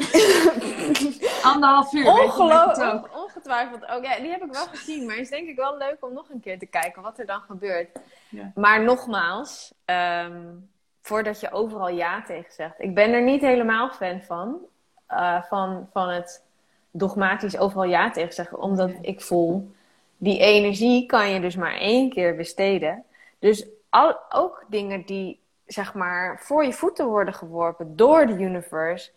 [1.42, 2.04] Anderhalf uur.
[2.04, 2.32] weet
[3.46, 3.96] het ook.
[3.96, 4.04] ook.
[4.04, 6.40] Ja, die heb ik wel gezien, maar is denk ik wel leuk om nog een
[6.40, 7.88] keer te kijken wat er dan gebeurt.
[8.28, 8.52] Ja.
[8.54, 10.42] Maar nogmaals, ehm,
[11.02, 12.74] voordat je overal ja tegen zegt.
[12.78, 14.58] Ik ben er niet helemaal fan van.
[15.06, 16.42] eh, van, van het
[16.90, 18.58] dogmatisch overal ja tegen zeggen.
[18.58, 19.70] Omdat ik voel,
[20.16, 23.04] die energie kan je dus maar één keer besteden.
[23.38, 29.10] Dus al, ook dingen die, zeg maar, voor je voeten worden geworpen door de universe.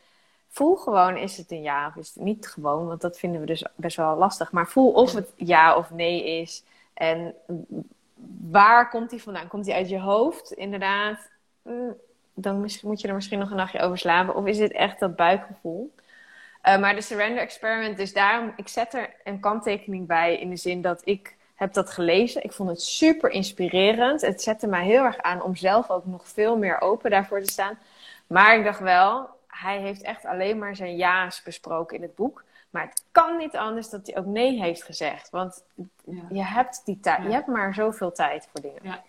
[0.49, 2.87] Voel gewoon, is het een ja of is het niet gewoon?
[2.87, 4.51] Want dat vinden we dus best wel lastig.
[4.51, 6.63] Maar voel of het ja of nee is.
[6.93, 7.35] En
[8.49, 9.47] waar komt die vandaan?
[9.47, 10.51] Komt die uit je hoofd?
[10.51, 11.29] Inderdaad.
[11.61, 11.95] Mm,
[12.33, 14.35] Dan moet je er misschien nog een nachtje over slapen.
[14.35, 15.93] Of is dit echt dat buikgevoel?
[16.61, 20.55] Eh, maar de surrender experiment, dus daarom, ik zet er een kanttekening bij in de
[20.55, 22.43] zin dat ik heb dat gelezen.
[22.43, 24.21] Ik vond het super inspirerend.
[24.21, 27.51] Het zette mij heel erg aan om zelf ook nog veel meer open daarvoor te
[27.51, 27.77] staan.
[28.27, 29.29] Maar ik dacht wel,
[29.61, 32.43] hij heeft echt alleen maar zijn ja's besproken in het boek.
[32.69, 35.29] Maar het kan niet anders dat hij ook nee heeft gezegd.
[35.29, 35.63] Want
[36.03, 36.21] Ja.
[36.29, 37.23] je hebt die tijd, Ja.
[37.27, 38.79] je hebt maar zoveel tijd voor dingen.
[38.81, 39.03] Ja.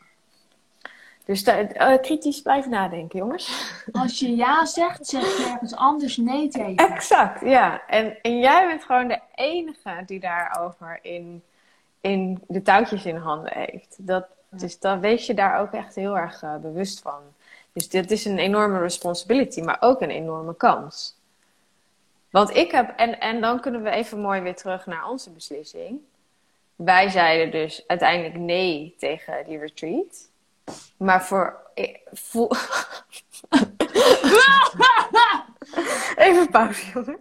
[1.25, 3.73] Dus eh, kritisch blijven nadenken, jongens.
[4.03, 6.77] Als je ja zegt, zeg je ergens anders nee tegen.
[6.77, 7.87] Exact, ja.
[7.87, 11.43] En, en jij bent gewoon de enige die daarover in,
[12.01, 13.97] in de touwtjes in handen heeft.
[13.99, 14.27] Dat.
[14.49, 17.21] Dus dan wees je daar ook echt heel erg eh, bewust van.
[17.73, 21.19] Dus dit is een enorme responsibility, maar ook een enorme kans.
[22.31, 25.99] Want ik heb, en, en dan kunnen we even mooi weer terug naar onze beslissing.
[26.77, 30.31] Wij zeiden dus uiteindelijk nee tegen die retreat.
[30.97, 31.71] Maar voor.
[31.75, 32.51] ik voel-
[36.17, 37.19] Even pauze, jongen.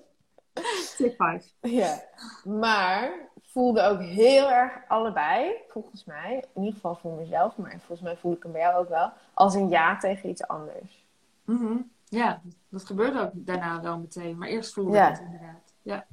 [0.97, 1.41] Take five.
[1.61, 2.03] Ja.
[2.43, 3.11] Maar
[3.51, 8.17] voelde ook heel erg allebei, volgens mij, in ieder geval voor mezelf, maar volgens mij
[8.17, 11.05] voel ik hem bij jou ook wel, als een ja tegen iets anders.
[11.43, 11.75] Mhm.
[12.05, 14.37] Ja, dat gebeurde ook daarna wel meteen.
[14.37, 15.07] Maar eerst voelde Ja.
[15.07, 15.73] ik het inderdaad.
[15.81, 16.05] Ja.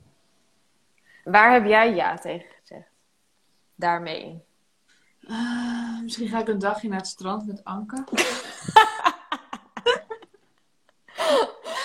[1.24, 2.88] Waar heb jij ja tegen gezegd?
[3.74, 4.44] Daarmee.
[5.28, 8.04] Ah, misschien ga ik een dagje naar het strand met Anke.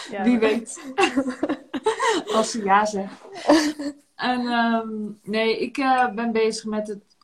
[0.09, 0.81] Ja, Wie weet.
[2.35, 3.13] Als ze ja zegt.
[4.21, 4.89] En ehm,
[5.23, 7.17] nee, ik eh, ben bezig met het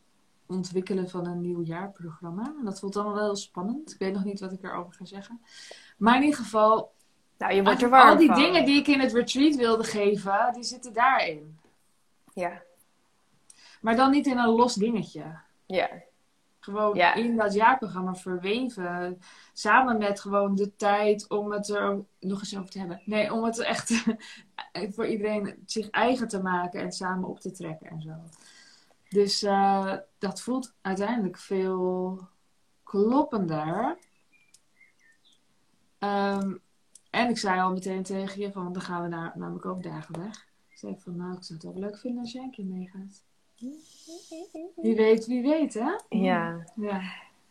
[0.46, 2.54] ontwikkelen van een nieuw jaarprogramma.
[2.60, 3.92] En dat voelt allemaal wel heel spannend.
[3.94, 5.42] Ik weet nog niet wat ik erover ga zeggen.
[5.98, 6.92] Maar in ieder geval,
[7.38, 8.36] Nou, je wordt er warm al die van.
[8.36, 11.60] dingen die ik in het retreat wilde geven, die zitten daarin.
[12.34, 12.62] Ja.
[13.82, 15.24] Maar dan niet in een los dingetje.
[15.66, 15.90] Ja.
[16.68, 17.14] Gewoon Ja.
[17.14, 19.20] in dat jaarprogramma verweven.
[19.54, 23.02] Samen met gewoon de tijd om het er nog eens over te hebben.
[23.06, 24.04] Nee, om het echt
[24.96, 28.12] voor iedereen zich eigen te maken en samen op te trekken en zo.
[29.10, 32.20] Dus eh, dat voelt uiteindelijk veel
[32.84, 33.98] kloppender.
[36.00, 36.56] Ehm,
[37.10, 40.20] en ik zei al meteen tegen je, van dan gaan we naar, namelijk ook dagen
[40.20, 40.48] weg.
[40.70, 43.26] Ik zei van, nou, ik zou het ook leuk vinden als jij een keer meegaat.
[44.76, 45.92] Wie weet, wie weet, hè?
[46.10, 46.56] Ja.
[46.76, 47.02] Ja.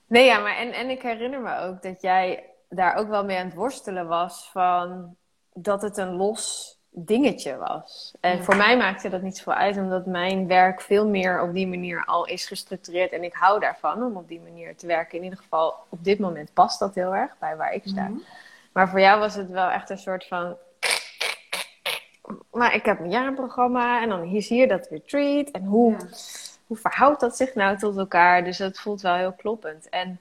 [0.06, 3.38] Nee, ja, maar en, en ik herinner me ook dat jij daar ook wel mee
[3.38, 5.16] aan het worstelen was van
[5.54, 8.14] dat het een los dingetje was.
[8.20, 8.42] En Ja.
[8.42, 12.04] voor mij maakte dat niet zoveel uit, omdat mijn werk veel meer op die manier
[12.04, 13.12] al is gestructureerd.
[13.12, 15.18] En ik hou daarvan om op die manier te werken.
[15.18, 18.08] In ieder geval, op dit moment past dat heel erg bij waar ik sta.
[18.08, 18.18] Mhm.
[18.72, 20.56] Maar voor jou was het wel echt een soort van.
[22.52, 25.50] Maar ik heb een jaarprogramma en dan hier zie je dat retreat.
[25.50, 26.06] En hoe, Ja.
[26.66, 28.44] hoe verhoudt dat zich nou tot elkaar?
[28.44, 29.88] Dus dat voelt wel heel kloppend.
[29.88, 30.20] En,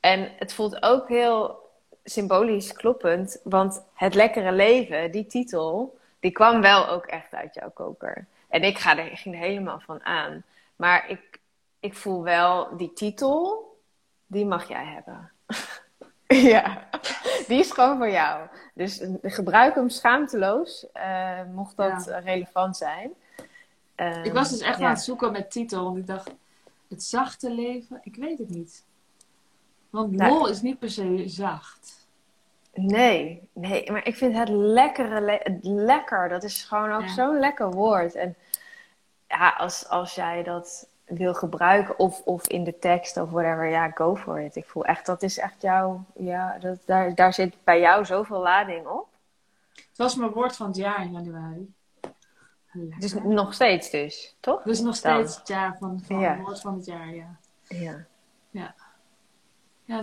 [0.00, 1.64] en het voelt ook heel
[2.04, 3.40] symbolisch kloppend.
[3.44, 8.26] Want het lekkere leven, die titel, die kwam wel ook echt uit jouw koker.
[8.48, 10.44] En ik ga er, ging er helemaal van aan.
[10.76, 11.38] Maar ik,
[11.80, 13.64] ik voel wel, die titel,
[14.26, 15.30] die mag jij hebben.
[16.52, 16.88] ja,
[17.46, 18.46] die is gewoon voor jou.
[18.74, 22.12] Dus eh, gebruik hem schaamteloos, eh, mocht dat Ja.
[22.12, 23.10] eh, relevant zijn.
[24.22, 24.84] Ik was dus echt ja.
[24.86, 26.30] aan het zoeken met titel, want ik dacht,
[26.88, 28.84] het zachte leven, ik weet het niet.
[29.90, 30.32] Want Nou.
[30.32, 32.06] lol is niet per se zacht.
[32.74, 37.08] Nee, nee, maar ik vind het lekkere, le- het lekker, dat is gewoon ook Ja.
[37.14, 38.14] zo'n lekker woord.
[38.14, 38.36] En
[39.28, 43.90] ja, als, als jij dat wil gebruiken, of, of in de tekst of whatever, ja,
[43.90, 44.56] go for it.
[44.56, 48.40] Ik voel echt, dat is echt jouw, ja, dat, daar, daar zit bij jou zoveel
[48.40, 49.08] lading op.
[49.74, 51.74] Het was mijn woord van het jaar in januari.
[52.72, 53.00] Lekker.
[53.00, 54.62] Dus nog steeds dus, toch?
[54.62, 55.14] Dus nog Dan.
[55.14, 56.30] steeds het jaar van, van Ja.
[56.34, 57.36] het woord van het jaar, ja.
[57.68, 58.06] Ja.
[58.50, 58.74] ja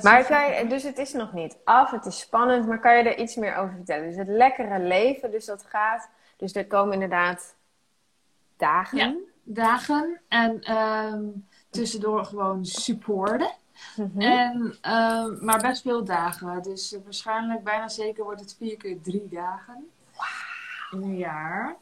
[0.01, 3.17] Maar kan dus het is nog niet af, het is spannend, maar kan je er
[3.17, 4.07] iets meer over vertellen?
[4.07, 7.55] Dus het lekkere leven, dus dat gaat, dus er komen inderdaad
[8.57, 8.97] dagen.
[8.97, 9.15] Ja.
[9.43, 11.23] Dagen en ehm,
[11.69, 13.51] tussendoor gewoon supporten.
[13.95, 14.21] Mhm.
[14.21, 16.61] En, ehm, maar best veel dagen.
[16.61, 19.89] Dus eh, waarschijnlijk bijna zeker wordt het vier keer drie dagen.
[20.91, 21.75] In een jaar.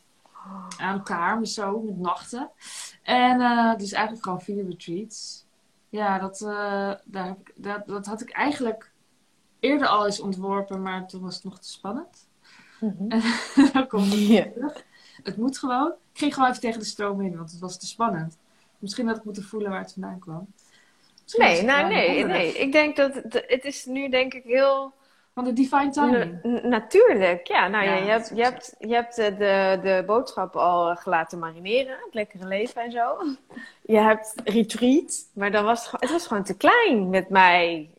[0.77, 2.49] Aan elkaar, maar zo, met nachten.
[3.03, 5.45] En eh, dus eigenlijk gewoon vier retreats.
[5.89, 8.91] Ja, dat, eh, daar heb ik, dat, dat had ik eigenlijk
[9.59, 12.27] eerder al eens ontworpen, maar toen was het nog te spannend.
[12.79, 13.11] Mhm.
[13.11, 13.21] En
[13.73, 14.83] dan komt het terug.
[15.23, 15.87] Het moet gewoon.
[16.13, 18.37] Ik ging gewoon even tegen de stroom in, want het was te spannend.
[18.79, 20.47] Misschien had ik moeten voelen waar het vandaan kwam.
[21.23, 22.53] Misschien Nee, nou nee, nee.
[22.53, 24.93] Ik denk dat het, het is nu denk ik heel
[25.33, 26.43] Van de divine timing.
[26.43, 27.47] na- natuurlijk.
[27.47, 30.89] Ja, nou ja, Ja, je hebt, je hebt, je hebt eh, de, de boodschap al
[30.89, 31.97] eh, gelaten marineren.
[32.05, 33.17] Het lekkere leven en zo.
[33.81, 37.89] Je hebt retreat, maar dan was het, het was gewoon te klein met mij.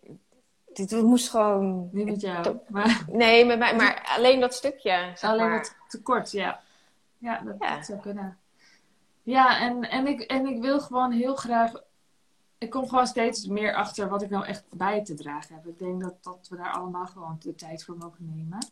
[0.73, 1.89] Dit moest gewoon...
[1.93, 2.59] Niet met jou.
[2.69, 5.11] Maar Nee, met mij, maar alleen dat stukje.
[5.15, 5.59] Zeg alleen maar.
[5.59, 6.61] wat tekort, ja.
[7.23, 7.77] Ja, dat, Ja.
[7.77, 8.39] dat zou kunnen.
[9.23, 11.73] Ja, en, en, ik, en ik wil gewoon heel graag.
[12.59, 15.67] Ik kom gewoon steeds meer achter wat ik nou echt bij te dragen heb.
[15.67, 18.67] Ik denk dat, dat we daar allemaal gewoon de tijd voor mogen nemen.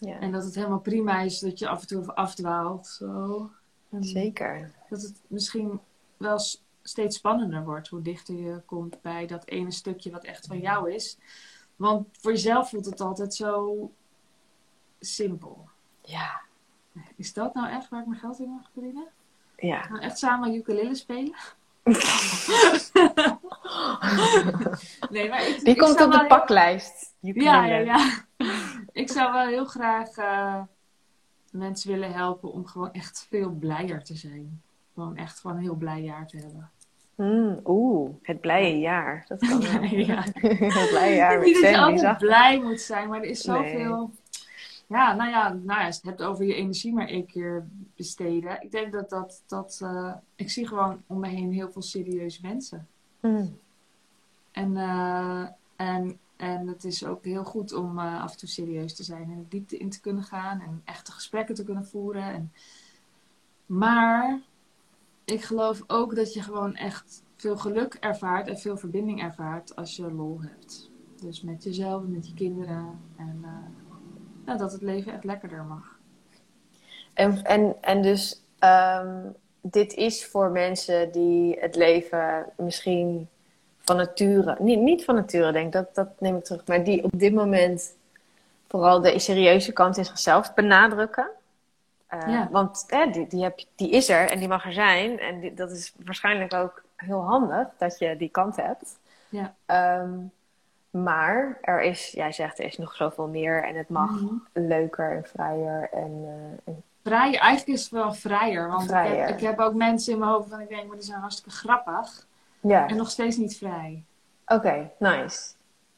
[0.00, 2.86] Ja, En dat het helemaal prima is dat je af en toe afdwaalt.
[2.86, 3.50] Zo.
[3.90, 4.72] En zeker.
[4.88, 5.80] dat het misschien
[6.16, 6.38] wel
[6.82, 10.92] steeds spannender wordt hoe dichter je komt bij dat ene stukje wat echt van jou
[10.92, 11.18] is.
[11.76, 13.90] Want voor jezelf voelt het altijd zo
[15.00, 15.68] simpel.
[16.00, 16.40] Ja,
[17.16, 19.04] Is dat nou echt waar ik mijn geld in mag verdienen?
[19.56, 19.88] ja.
[19.88, 21.34] Nou, echt samen ukulele spelen?
[25.10, 27.14] nee, maar ik, Die ik komt op de paklijst.
[27.20, 28.10] heel- Ja, ja, ja.
[29.02, 30.60] ik zou wel heel graag eh,
[31.50, 34.62] mensen willen helpen om gewoon echt veel blijer te zijn.
[34.94, 36.70] Gewoon echt gewoon een heel blij jaar te hebben.
[37.14, 39.24] Mm, Oeh, het blije jaar.
[39.28, 39.82] Dat kan wel.
[39.82, 40.22] Ja.
[40.22, 44.10] het blije jaar Niet dat je altijd zag blij moet zijn, maar er is zoveel
[44.86, 48.62] Ja, nou ja, nou ja, je het hebt over je energie maar één keer besteden.
[48.62, 52.38] Ik denk dat dat, dat uh, ik zie gewoon om me heen heel veel serieuze
[52.42, 52.86] mensen.
[53.20, 53.58] Mm.
[54.50, 58.94] En, uh, en, en het is ook heel goed om uh, af en toe serieus
[58.94, 62.24] te zijn en de diepte in te kunnen gaan en echte gesprekken te kunnen voeren.
[62.24, 62.52] En...
[63.66, 64.40] Maar
[65.24, 69.96] ik geloof ook dat je gewoon echt veel geluk ervaart en veel verbinding ervaart als
[69.96, 70.90] je lol hebt.
[71.20, 73.00] Dus met jezelf en met je kinderen.
[73.16, 73.44] En
[74.52, 75.96] nou, dat het leven echt lekkerder mag.
[77.14, 83.28] En, en, en dus um, dit is voor mensen die het leven misschien
[83.78, 87.10] van nature, niet, niet van nature denk dat, dat neem ik terug, maar die op
[87.14, 87.94] dit moment
[88.68, 91.26] vooral de serieuze kant in zichzelf benadrukken.
[92.14, 92.48] Uh, Ja.
[92.50, 95.18] Want eh, die, die, heb, die is er en die mag er zijn.
[95.18, 98.98] En die- dat is waarschijnlijk ook heel handig dat je die kant hebt.
[99.28, 99.54] Ja.
[99.66, 100.10] Ehm,
[100.92, 104.34] maar er is, jij zegt, er is nog zoveel meer en het mag Mhm.
[104.52, 105.88] leuker en vrijer.
[105.92, 106.22] En,
[106.64, 108.68] eh, en Vrijer, eigenlijk is het wel vrijer.
[108.68, 109.26] Want Ik, Vrijer.
[109.26, 111.50] heb, ik heb ook mensen in mijn hoofd van ik denk, maar die zijn hartstikke
[111.50, 112.26] grappig.
[112.60, 114.02] ja, En nog steeds niet vrij.
[114.46, 115.52] oké, nice.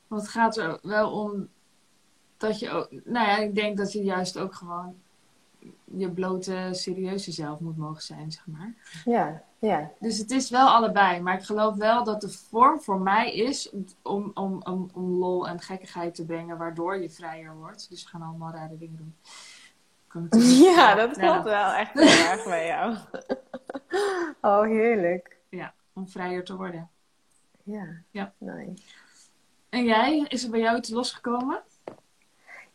[0.06, 1.48] Want het gaat er wel om
[2.36, 4.94] dat je ook, nou ja, ik denk dat je juist ook gewoon
[5.84, 8.74] je blote, serieuze zelf moet mogen zijn, zeg maar.
[9.04, 11.20] Ja, ja, Dus het is wel allebei.
[11.20, 15.48] Maar ik geloof wel dat de vorm voor mij is om, om, om, om lol
[15.48, 17.90] en gekkigheid te brengen, waardoor je vrijer wordt.
[17.90, 19.14] Dus we gaan allemaal rare dingen doen.
[20.74, 21.22] Ja dat Ja.
[21.32, 22.96] klopt wel echt heel erg bij jou.
[24.40, 25.32] oh, heerlijk.
[25.92, 26.90] Om vrijer te worden.
[27.62, 28.32] Ja, Ja.
[28.38, 28.82] nice.
[29.68, 31.62] En jij, is er bij jou iets losgekomen?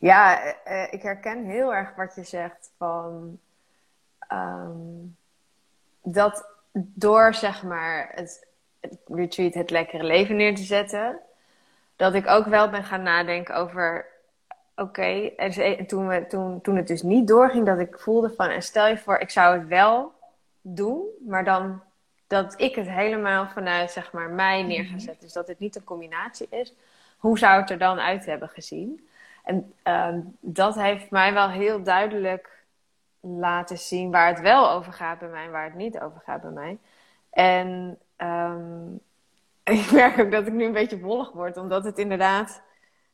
[0.00, 3.38] Ja, eh, eh, ik herken heel erg wat je zegt van
[4.18, 5.06] ehm,
[6.02, 8.46] dat door zeg maar het,
[8.80, 11.18] het retreat, het lekkere leven neer te zetten,
[11.96, 14.06] dat ik ook wel ben gaan nadenken over
[14.76, 18.62] oké, en toen, we, toen, toen het dus niet doorging, dat ik voelde van en
[18.62, 20.12] stel je voor, ik zou het wel
[20.60, 21.82] doen, maar dan
[22.26, 24.98] dat ik het helemaal vanuit zeg maar mij neer ga Mhm.
[24.98, 26.74] zetten, dus dat het niet een combinatie is.
[27.18, 29.08] Hoe zou het er dan uit hebben gezien?
[29.44, 32.64] En ehm, dat heeft mij wel heel duidelijk
[33.20, 36.40] laten zien waar het wel over gaat bij mij en waar het niet over gaat
[36.40, 36.78] bij mij.
[37.30, 38.94] En ehm,
[39.80, 42.62] ik merk ook dat ik nu een beetje wollig word, omdat het inderdaad,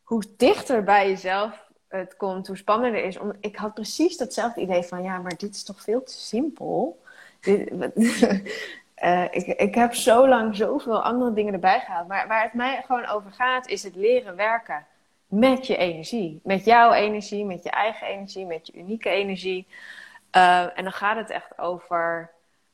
[0.02, 3.18] hoe dichter bij jezelf het komt, hoe spannender het is.
[3.18, 7.00] Om, ik had precies datzelfde idee van, ja, maar dit is toch veel te simpel.
[8.96, 12.08] Eh, ik, ik heb zo lang zoveel andere dingen erbij gehaald.
[12.08, 14.86] Maar waar het mij gewoon over gaat, is het leren werken
[15.38, 16.40] met je energie.
[16.42, 19.66] Met jouw energie, met je eigen energie, met je unieke energie.
[20.30, 22.30] Eh, en dan gaat het echt over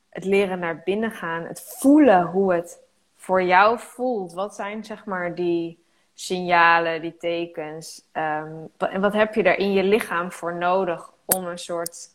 [0.09, 1.43] het leren naar binnen gaan.
[1.45, 2.81] Het voelen hoe het
[3.17, 4.33] voor jou voelt.
[4.33, 8.05] Wat zijn zeg maar die signalen, die tekens?
[8.13, 12.09] ehm, en wat heb je daar in je lichaam voor nodig om een soort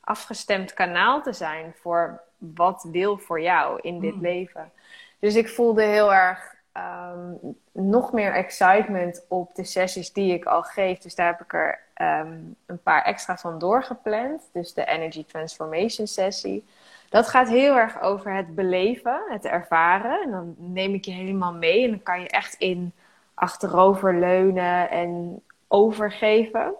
[0.00, 4.20] afgestemd kanaal te zijn voor wat wil voor jou in dit Mm.
[4.20, 4.72] leven?
[5.18, 10.62] Dus ik voelde heel erg ehm, nog meer excitement op de sessies die ik al
[10.62, 10.98] geef.
[10.98, 14.42] Dus daar heb ik er ehm, een paar extra van doorgepland.
[14.52, 16.64] Dus de Energy Transformation sessie.
[17.08, 20.22] Dat gaat heel erg over het beleven, het ervaren.
[20.22, 22.92] En dan neem ik je helemaal mee en dan kan je echt in
[23.34, 26.74] achterover leunen en overgeven.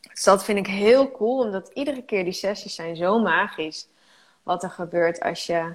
[0.00, 3.88] Dus dat vind ik heel cool, omdat iedere keer die sessies zijn zo magisch.
[4.42, 5.74] Wat er gebeurt als je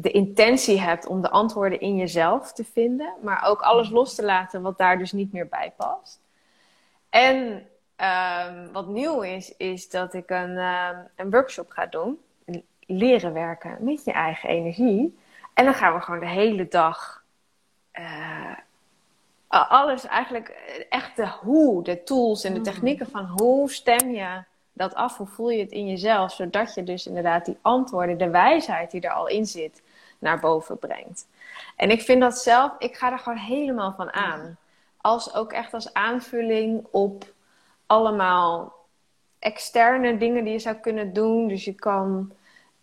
[0.00, 4.24] de intentie hebt om de antwoorden in jezelf te vinden, maar ook alles los te
[4.24, 6.20] laten wat daar dus niet meer bij past.
[7.10, 12.18] En ehm, wat nieuw is, is dat ik een, ehm, een workshop ga doen.
[12.86, 15.18] Leren werken met je eigen energie.
[15.54, 17.22] En dan gaan we gewoon de hele dag
[17.90, 18.56] eh,
[19.48, 22.64] alles eigenlijk, eh, echt de hoe, de tools en de Mm.
[22.64, 26.84] technieken van hoe stem je dat af, hoe voel je het in jezelf, zodat je
[26.84, 29.82] dus inderdaad die antwoorden, de wijsheid die er al in zit,
[30.18, 31.26] naar boven brengt.
[31.76, 34.56] En ik vind dat zelf, ik ga er gewoon helemaal van aan.
[34.96, 37.32] Als ook echt als aanvulling op
[37.86, 38.72] allemaal
[39.38, 41.48] externe dingen die je zou kunnen doen.
[41.48, 42.32] Dus je kan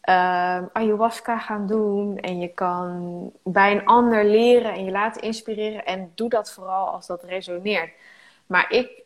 [0.02, 5.86] eh, ayahuasca gaan doen en je kan bij een ander leren en je laten inspireren.
[5.86, 7.94] En doe dat vooral als dat resoneert.
[8.46, 9.04] Maar ik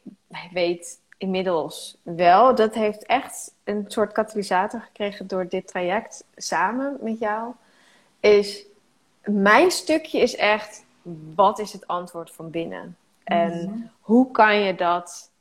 [0.52, 7.20] weet inmiddels wel, dat heeft echt een soort katalysator gekregen door dit traject samen met
[7.20, 7.54] jou.
[8.20, 8.66] Is
[9.24, 10.86] mijn stukje is echt,
[11.36, 12.98] wat is het antwoord van binnen?
[13.24, 13.78] En Mhm.
[14.00, 15.32] hoe kan je dat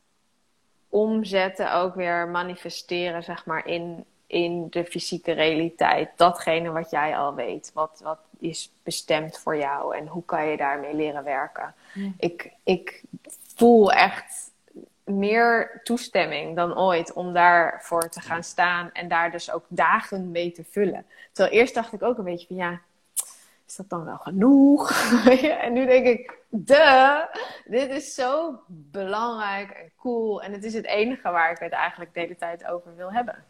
[0.89, 6.11] omzetten, ook weer manifesteren, zeg maar, in, in de fysieke realiteit?
[6.17, 10.57] Datgene wat jij al weet, wat, wat is bestemd voor jou en hoe kan je
[10.57, 11.75] daarmee leren werken?
[12.19, 13.03] Ik, ik
[13.55, 14.51] voel echt
[15.09, 20.53] meer toestemming dan ooit om daarvoor te gaan staan en daar dus ook dagen mee
[20.53, 21.07] te vullen.
[21.33, 22.81] Terwijl eerst dacht ik ook een beetje van ja,
[23.67, 24.91] is dat dan wel genoeg?
[25.65, 27.27] en nu denk ik, de,
[27.65, 32.15] dit is zo belangrijk en cool en het is het enige waar ik het eigenlijk
[32.15, 33.45] de hele tijd over wil hebben.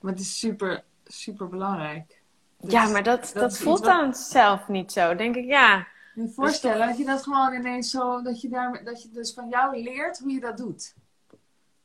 [0.00, 2.20] Maar het is super, super belangrijk.
[2.58, 5.14] ja, maar dat, dat, voelt dan zelf niet zo.
[5.14, 5.86] Denk ik, ja.
[6.14, 9.34] Je je voorstellen dat je dat gewoon ineens zo, dat je, daar, dat je dus
[9.34, 10.94] van jou leert hoe je dat doet.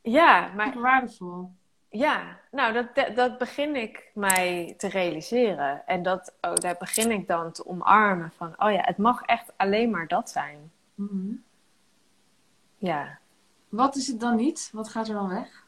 [0.01, 0.65] Ja, maar.
[0.65, 1.51] Super waardevol.
[1.89, 5.85] Ja, nou, dat, dat begin ik mij te realiseren.
[5.85, 9.51] En dat, oh, daar begin ik dan te omarmen van, oh ja, het mag echt
[9.57, 10.71] alleen maar dat zijn.
[10.95, 11.33] Mhm.
[12.77, 13.19] Ja.
[13.69, 14.69] Wat is het dan niet?
[14.73, 15.65] Wat gaat er dan weg?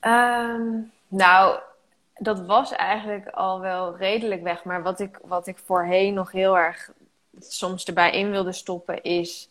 [0.00, 1.60] Ehm, nou,
[2.18, 4.64] dat was eigenlijk al wel redelijk weg.
[4.64, 6.92] Maar wat ik, wat ik voorheen nog heel erg
[7.38, 9.48] soms erbij in wilde stoppen, is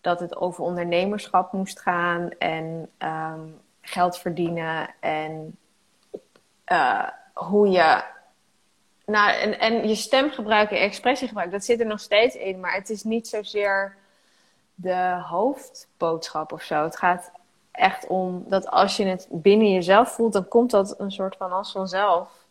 [0.00, 3.40] dat het over ondernemerschap moest gaan en ehm,
[3.80, 5.56] geld verdienen en
[6.64, 8.02] eh, hoe je.
[9.06, 12.74] Nou, en, en je stem gebruiken, expressie gebruiken, dat zit er nog steeds in, maar
[12.74, 13.96] het is niet zozeer
[14.74, 16.82] de hoofdboodschap of zo.
[16.82, 17.30] Het gaat
[17.70, 21.52] echt om dat als je het binnen jezelf voelt, dan komt dat een soort van
[21.52, 22.46] als vanzelf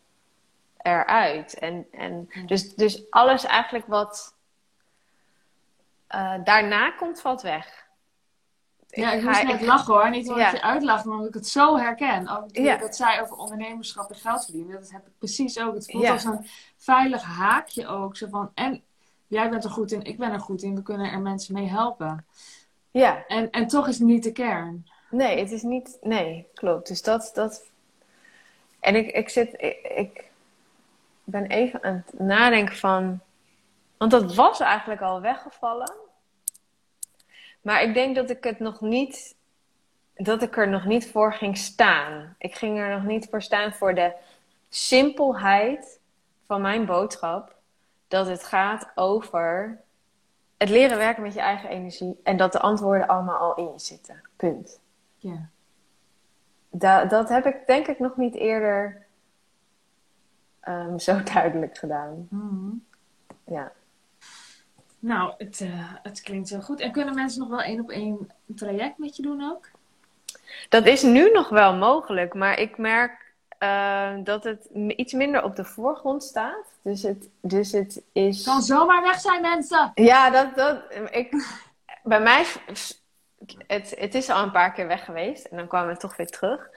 [0.78, 1.60] eruit.
[1.60, 4.36] En, en dus, dus alles eigenlijk wat
[6.16, 7.88] uh, daarna komt, valt weg.
[8.88, 10.10] Ja, ik, moest net lachen hoor.
[10.10, 12.28] Niet omdat je uitlacht, maar omdat ik het zo herken.
[12.28, 12.78] Ook ja.
[12.78, 14.80] dat zij over ondernemerschap en geld verdienen.
[14.80, 15.74] Dat heb ik precies ook.
[15.74, 16.46] Het voelt als een
[16.78, 18.18] veilig haakje ook.
[18.18, 18.84] Zo van, en
[19.28, 20.76] jij bent er goed in, ik ben er goed in.
[20.76, 22.26] We kunnen er mensen mee helpen.
[22.92, 23.26] Ja.
[23.28, 24.90] En, en toch is het niet de kern.
[25.10, 25.98] Nee, het is niet.
[26.02, 26.88] Nee, klopt.
[26.88, 27.32] Dus dat.
[27.34, 27.64] dat...
[28.80, 29.54] En ik, ik zit.
[29.58, 30.32] Ik, ik
[31.24, 33.20] ben even aan het nadenken van.
[33.98, 35.94] Want dat was eigenlijk al weggevallen.
[37.62, 39.36] Maar ik denk dat ik het nog niet.
[40.16, 42.36] Dat ik er nog niet voor ging staan.
[42.38, 44.14] Ik ging er nog niet voor staan voor de
[44.70, 46.00] simpelheid
[46.46, 47.56] van mijn boodschap.
[48.08, 49.80] Dat het gaat over
[50.58, 52.20] het leren werken met je eigen energie.
[52.24, 54.22] En dat de antwoorden allemaal al in je zitten.
[54.36, 54.80] Punt.
[55.20, 55.50] Ja.
[56.70, 59.06] Dat, dat heb ik denk ik nog niet eerder
[60.68, 62.28] um, zo duidelijk gedaan.
[62.30, 62.86] Mm
[63.46, 63.72] Ja.
[65.00, 66.80] Nou, het, uh, het klinkt zo goed.
[66.80, 69.70] En kunnen mensen nog wel één op één traject met je doen ook?
[70.70, 74.66] Dat is nu nog wel mogelijk, maar ik merk uh, dat het
[74.96, 76.66] iets minder op de voorgrond staat.
[76.82, 78.44] Dus het, dus het is.
[78.44, 79.92] Kan zomaar weg zijn, mensen!
[79.96, 80.56] Ja, dat.
[80.56, 81.60] dat ik,
[82.04, 82.46] bij mij
[83.68, 86.30] het, het is al een paar keer weg geweest en dan kwam het toch weer
[86.30, 86.70] terug.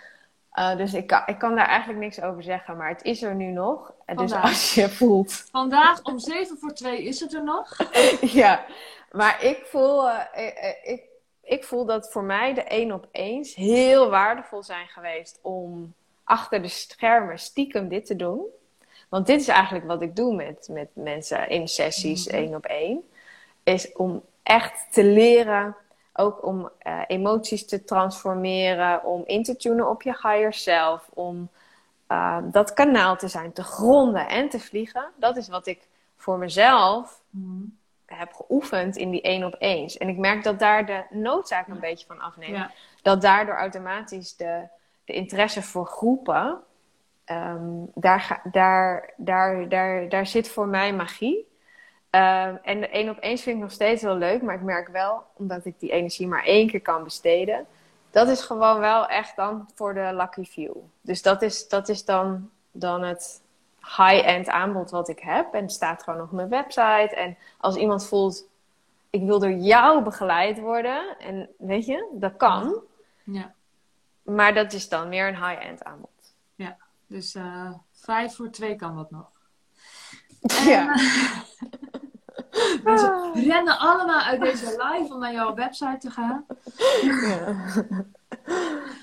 [0.55, 3.35] Uh, dus ik kan, ik kan daar eigenlijk niks over zeggen, maar het is er
[3.35, 3.93] nu nog.
[4.17, 5.33] Dus als je voelt.
[5.51, 7.77] Vandaag om 7 voor 2 is het er nog.
[8.43, 8.65] ja,
[9.13, 11.03] maar ik voel, uh, ik, ik,
[11.43, 15.95] ik, voel dat voor mij de één op eens heel waardevol zijn geweest om
[16.25, 18.47] achter de schermen stiekem dit te doen.
[19.09, 22.65] Want dit is eigenlijk wat ik doe met, met mensen in sessies mm één op
[22.65, 23.11] één.
[23.63, 25.77] Is om echt te leren
[26.13, 31.51] ook om uh, emoties te transformeren, om in te tunen op je higher self, om
[32.09, 35.05] uh, dat kanaal te zijn, te gronden en te vliegen.
[35.17, 37.77] Dat is wat ik voor mezelf mm.
[38.07, 39.99] heb geoefend in die één op eens.
[39.99, 42.57] En ik merk dat daar de noodzaak een beetje van afneemt.
[42.57, 42.71] Ja.
[43.03, 44.69] Dat daardoor automatisch de,
[45.05, 46.61] de interesse voor groepen,
[47.27, 51.51] um, daar, daar, daar, daar, daar zit voor mij magie.
[52.15, 54.89] Um, en de één op één vind ik nog steeds wel leuk, maar ik merk
[54.89, 57.67] wel, omdat ik die energie maar één keer kan besteden,
[58.11, 60.77] dat is gewoon wel echt dan voor de lucky few.
[61.01, 63.43] Dus dat is, dat is dan, dan het
[63.81, 65.55] high-end aanbod wat ik heb.
[65.55, 67.15] En het staat gewoon op mijn website.
[67.15, 68.47] En als iemand voelt,
[69.11, 72.81] ik wil door jou begeleid worden, en weet je, dat kan.
[73.25, 73.55] Ja.
[74.23, 76.35] Maar dat is dan meer een high-end aanbod.
[76.55, 79.31] Ja, dus uh, vijf voor twee kan dat nog.
[80.65, 80.95] Ja.
[82.85, 83.45] Mensen ah.
[83.45, 86.45] rennen allemaal uit deze live om naar jouw website te gaan.
[87.03, 87.57] Ja.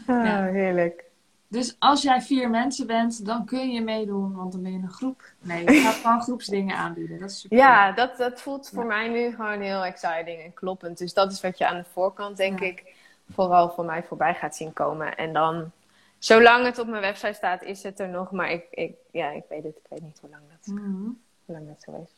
[0.06, 0.44] Ah, ja.
[0.44, 1.10] Heerlijk.
[1.48, 4.92] Dus als jij vier mensen bent, dan kun je meedoen, want dan ben je een
[4.92, 5.24] groep.
[5.40, 7.20] Nee, je gaat gewoon groepsdingen aanbieden.
[7.20, 10.98] Dat is super ja, dat, dat voelt voor mij nu gewoon heel exciting en kloppend.
[10.98, 12.96] Dus dat is wat je aan de voorkant, denk ik,
[13.32, 15.16] vooral voor mij voorbij gaat zien komen.
[15.18, 15.72] En dan,
[16.18, 18.32] zolang het op mijn website staat, is het er nog.
[18.32, 19.76] Maar ik, ik, ja, ik weet het.
[19.76, 21.22] Ik weet niet hoe lang dat, mm -hmm.
[21.46, 22.12] hoe lang dat zo is.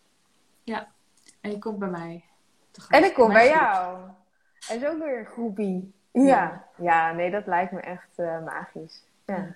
[0.63, 0.87] Ja,
[1.41, 2.25] en je komt bij mij.
[2.89, 3.97] En ik kom bij jou.
[4.69, 5.93] En is ook weer een groepie.
[6.11, 6.65] Ja.
[6.77, 7.11] ja.
[7.11, 9.03] nee, dat lijkt me echt uh, magisch.
[9.25, 9.55] Ja.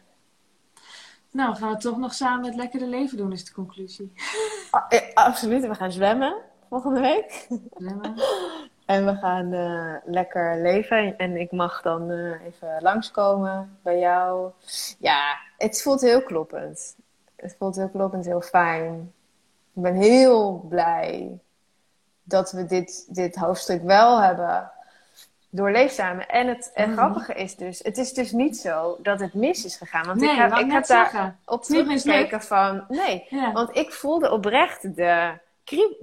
[1.32, 4.14] Nou, gaan we toch nog samen het lekkere leven doen, is de conclusie.
[4.72, 7.48] Oh, eh, absoluut, we gaan zwemmen volgende week.
[7.78, 8.14] Zwemmen.
[8.86, 11.18] En we gaan eh, lekker leven.
[11.18, 14.52] En ik mag dan eh, even langskomen bij jou.
[15.00, 16.96] Ja, het voelt heel kloppend.
[17.36, 19.14] Het voelt heel kloppend, heel fijn.
[19.74, 21.40] Ik ben heel blij
[22.28, 24.72] dat we dit, dit hoofdstuk wel hebben
[25.50, 26.28] doorleefd samen.
[26.28, 26.98] En het en Mhm.
[26.98, 30.06] grappige is dus, het is dus niet zo dat het mis is gegaan.
[30.06, 31.40] Want Nee, ik heb, ik heb daar zeggen.
[31.46, 32.86] op teruggekeken van...
[32.90, 33.52] Nee, Ja.
[33.52, 35.32] want ik voelde oprecht de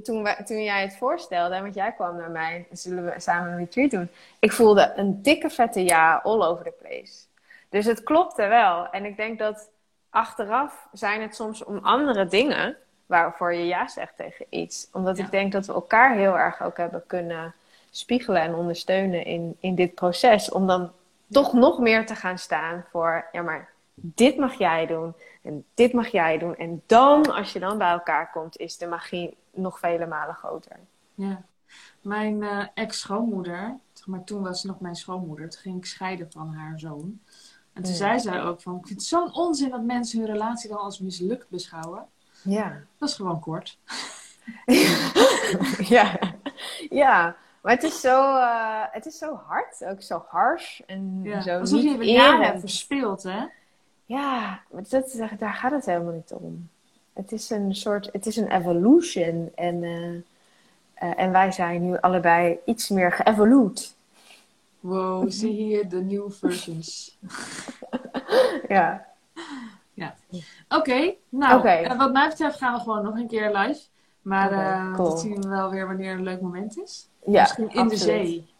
[0.03, 1.61] toen, wij, toen jij het voorstelde.
[1.61, 4.09] Want jij kwam naar mij, zullen we samen een retreat doen.
[4.39, 7.13] Ik voelde een dikke vette ja all over the place.
[7.69, 8.89] Dus het klopte wel.
[8.91, 9.69] En ik denk dat
[10.11, 12.77] achteraf zijn het soms om andere dingen
[13.13, 14.89] waarvoor je ja zegt tegen iets.
[14.93, 15.25] Omdat Ja.
[15.25, 17.55] ik denk dat we elkaar heel erg ook hebben kunnen
[17.91, 20.51] spiegelen en ondersteunen in, in dit proces.
[20.51, 20.91] Om dan
[21.31, 25.93] toch nog meer te gaan staan voor, ja maar dit mag jij doen en dit
[25.93, 26.57] mag jij doen.
[26.57, 30.77] En dan, als je dan bij elkaar komt, is de magie nog vele malen groter.
[31.15, 31.43] Ja.
[32.01, 36.31] Mijn eh, ex-schoonmoeder, zeg maar, toen was ze nog mijn schoonmoeder, toen ging ik scheiden
[36.33, 37.21] van haar zoon.
[37.73, 37.99] En toen Ja.
[37.99, 40.99] zei zij ook van, ik vind het zo'n onzin dat mensen hun relatie dan als
[40.99, 42.07] mislukt beschouwen.
[42.43, 42.81] Ja.
[42.99, 43.79] Dat is gewoon kort.
[45.97, 46.19] ja.
[46.91, 51.41] ja, maar het is, zo, eh, het is zo hard, ook zo harsh en Ja.
[51.41, 53.45] zo Alsof je niet het jaren verspeeld, hè?
[54.07, 56.69] Ja, maar dat, daar gaat het helemaal niet om.
[57.13, 60.15] Het is een soort, het is een evolution en, eh,
[60.95, 63.95] eh, en wij zijn nu allebei iets meer geëvolued.
[64.81, 67.17] Wow, zie hier de nieuwe versions.
[68.69, 69.07] Ja.
[70.69, 73.81] Oké, nou, eh, wat mij betreft gaan we gewoon nog een keer live.
[74.23, 75.09] Maar eh, cool.
[75.09, 77.09] dat zien we wel weer wanneer een leuk moment is.
[77.27, 78.55] ja Misschien in de zee.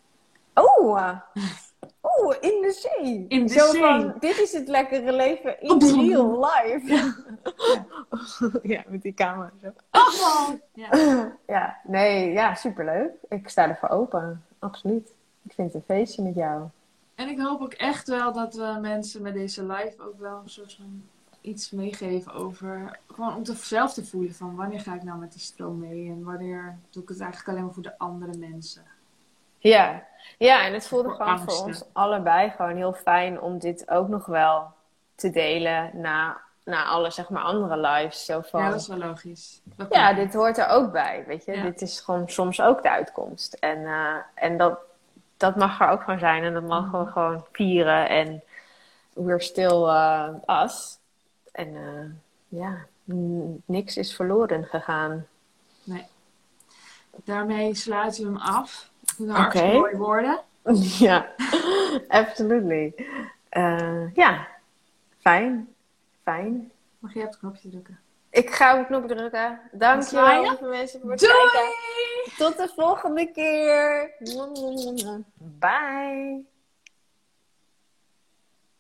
[0.55, 1.19] Oeh, eh,
[2.21, 3.25] oeh, in de zee.
[3.29, 3.81] In de Zo zee.
[3.81, 6.81] van, dit is het lekkere leven in real life.
[8.63, 9.73] Ja, met die camera zo.
[9.91, 10.89] Oh, ja.
[11.47, 13.11] Ja, nee, ja, superleuk.
[13.29, 15.15] Ik sta ervoor open, absoluut.
[15.43, 16.63] Ik vind het een feestje met jou.
[17.15, 20.51] En ik hoop ook echt wel dat we mensen met deze live ook wel een
[20.51, 21.03] soort van
[21.43, 22.99] iets meegeven over.
[23.07, 26.09] Gewoon om te, zelf te voelen van wanneer ga ik nou met die stroom mee
[26.09, 28.83] en wanneer doe ik het eigenlijk alleen maar voor de andere mensen.
[29.59, 30.07] Ja,
[30.39, 34.09] ja en het voelde Voor gewoon voor ons allebei gewoon heel fijn om dit ook
[34.09, 34.73] nog wel
[35.15, 38.25] te delen na, na alle, zeg maar, andere lives.
[38.25, 39.61] Zo van, Ja, ja, dat is wel logisch.
[39.89, 40.15] Kan.
[40.15, 41.53] dit hoort er ook bij, weet je.
[41.53, 41.63] Ja.
[41.63, 43.53] Dit is gewoon soms ook de uitkomst.
[43.53, 44.79] En, eh, en dat,
[45.37, 48.09] dat mag er ook gewoon zijn en dat mogen we gewoon vieren.
[48.09, 48.43] En
[49.13, 50.99] we're still uh, us.
[51.53, 52.87] En eh, ja,
[53.65, 55.27] niks is verloren gegaan.
[57.25, 58.91] Daarmee sluiten we hem af.
[59.17, 60.41] Het hartstikke mooie woorden.
[60.99, 61.33] Ja,
[62.09, 62.95] absolutely.
[63.49, 64.49] Eh, ja,
[65.19, 65.75] fijn.
[66.23, 66.71] Fijn.
[66.99, 68.01] Mag jij op het knopje drukken?
[68.31, 69.61] Ik ga op de knop drukken.
[69.73, 71.33] Dankjewel lieve mensen voor het Doei!
[71.33, 72.37] kijken.
[72.37, 74.11] Tot de volgende keer.
[75.37, 76.45] Bye.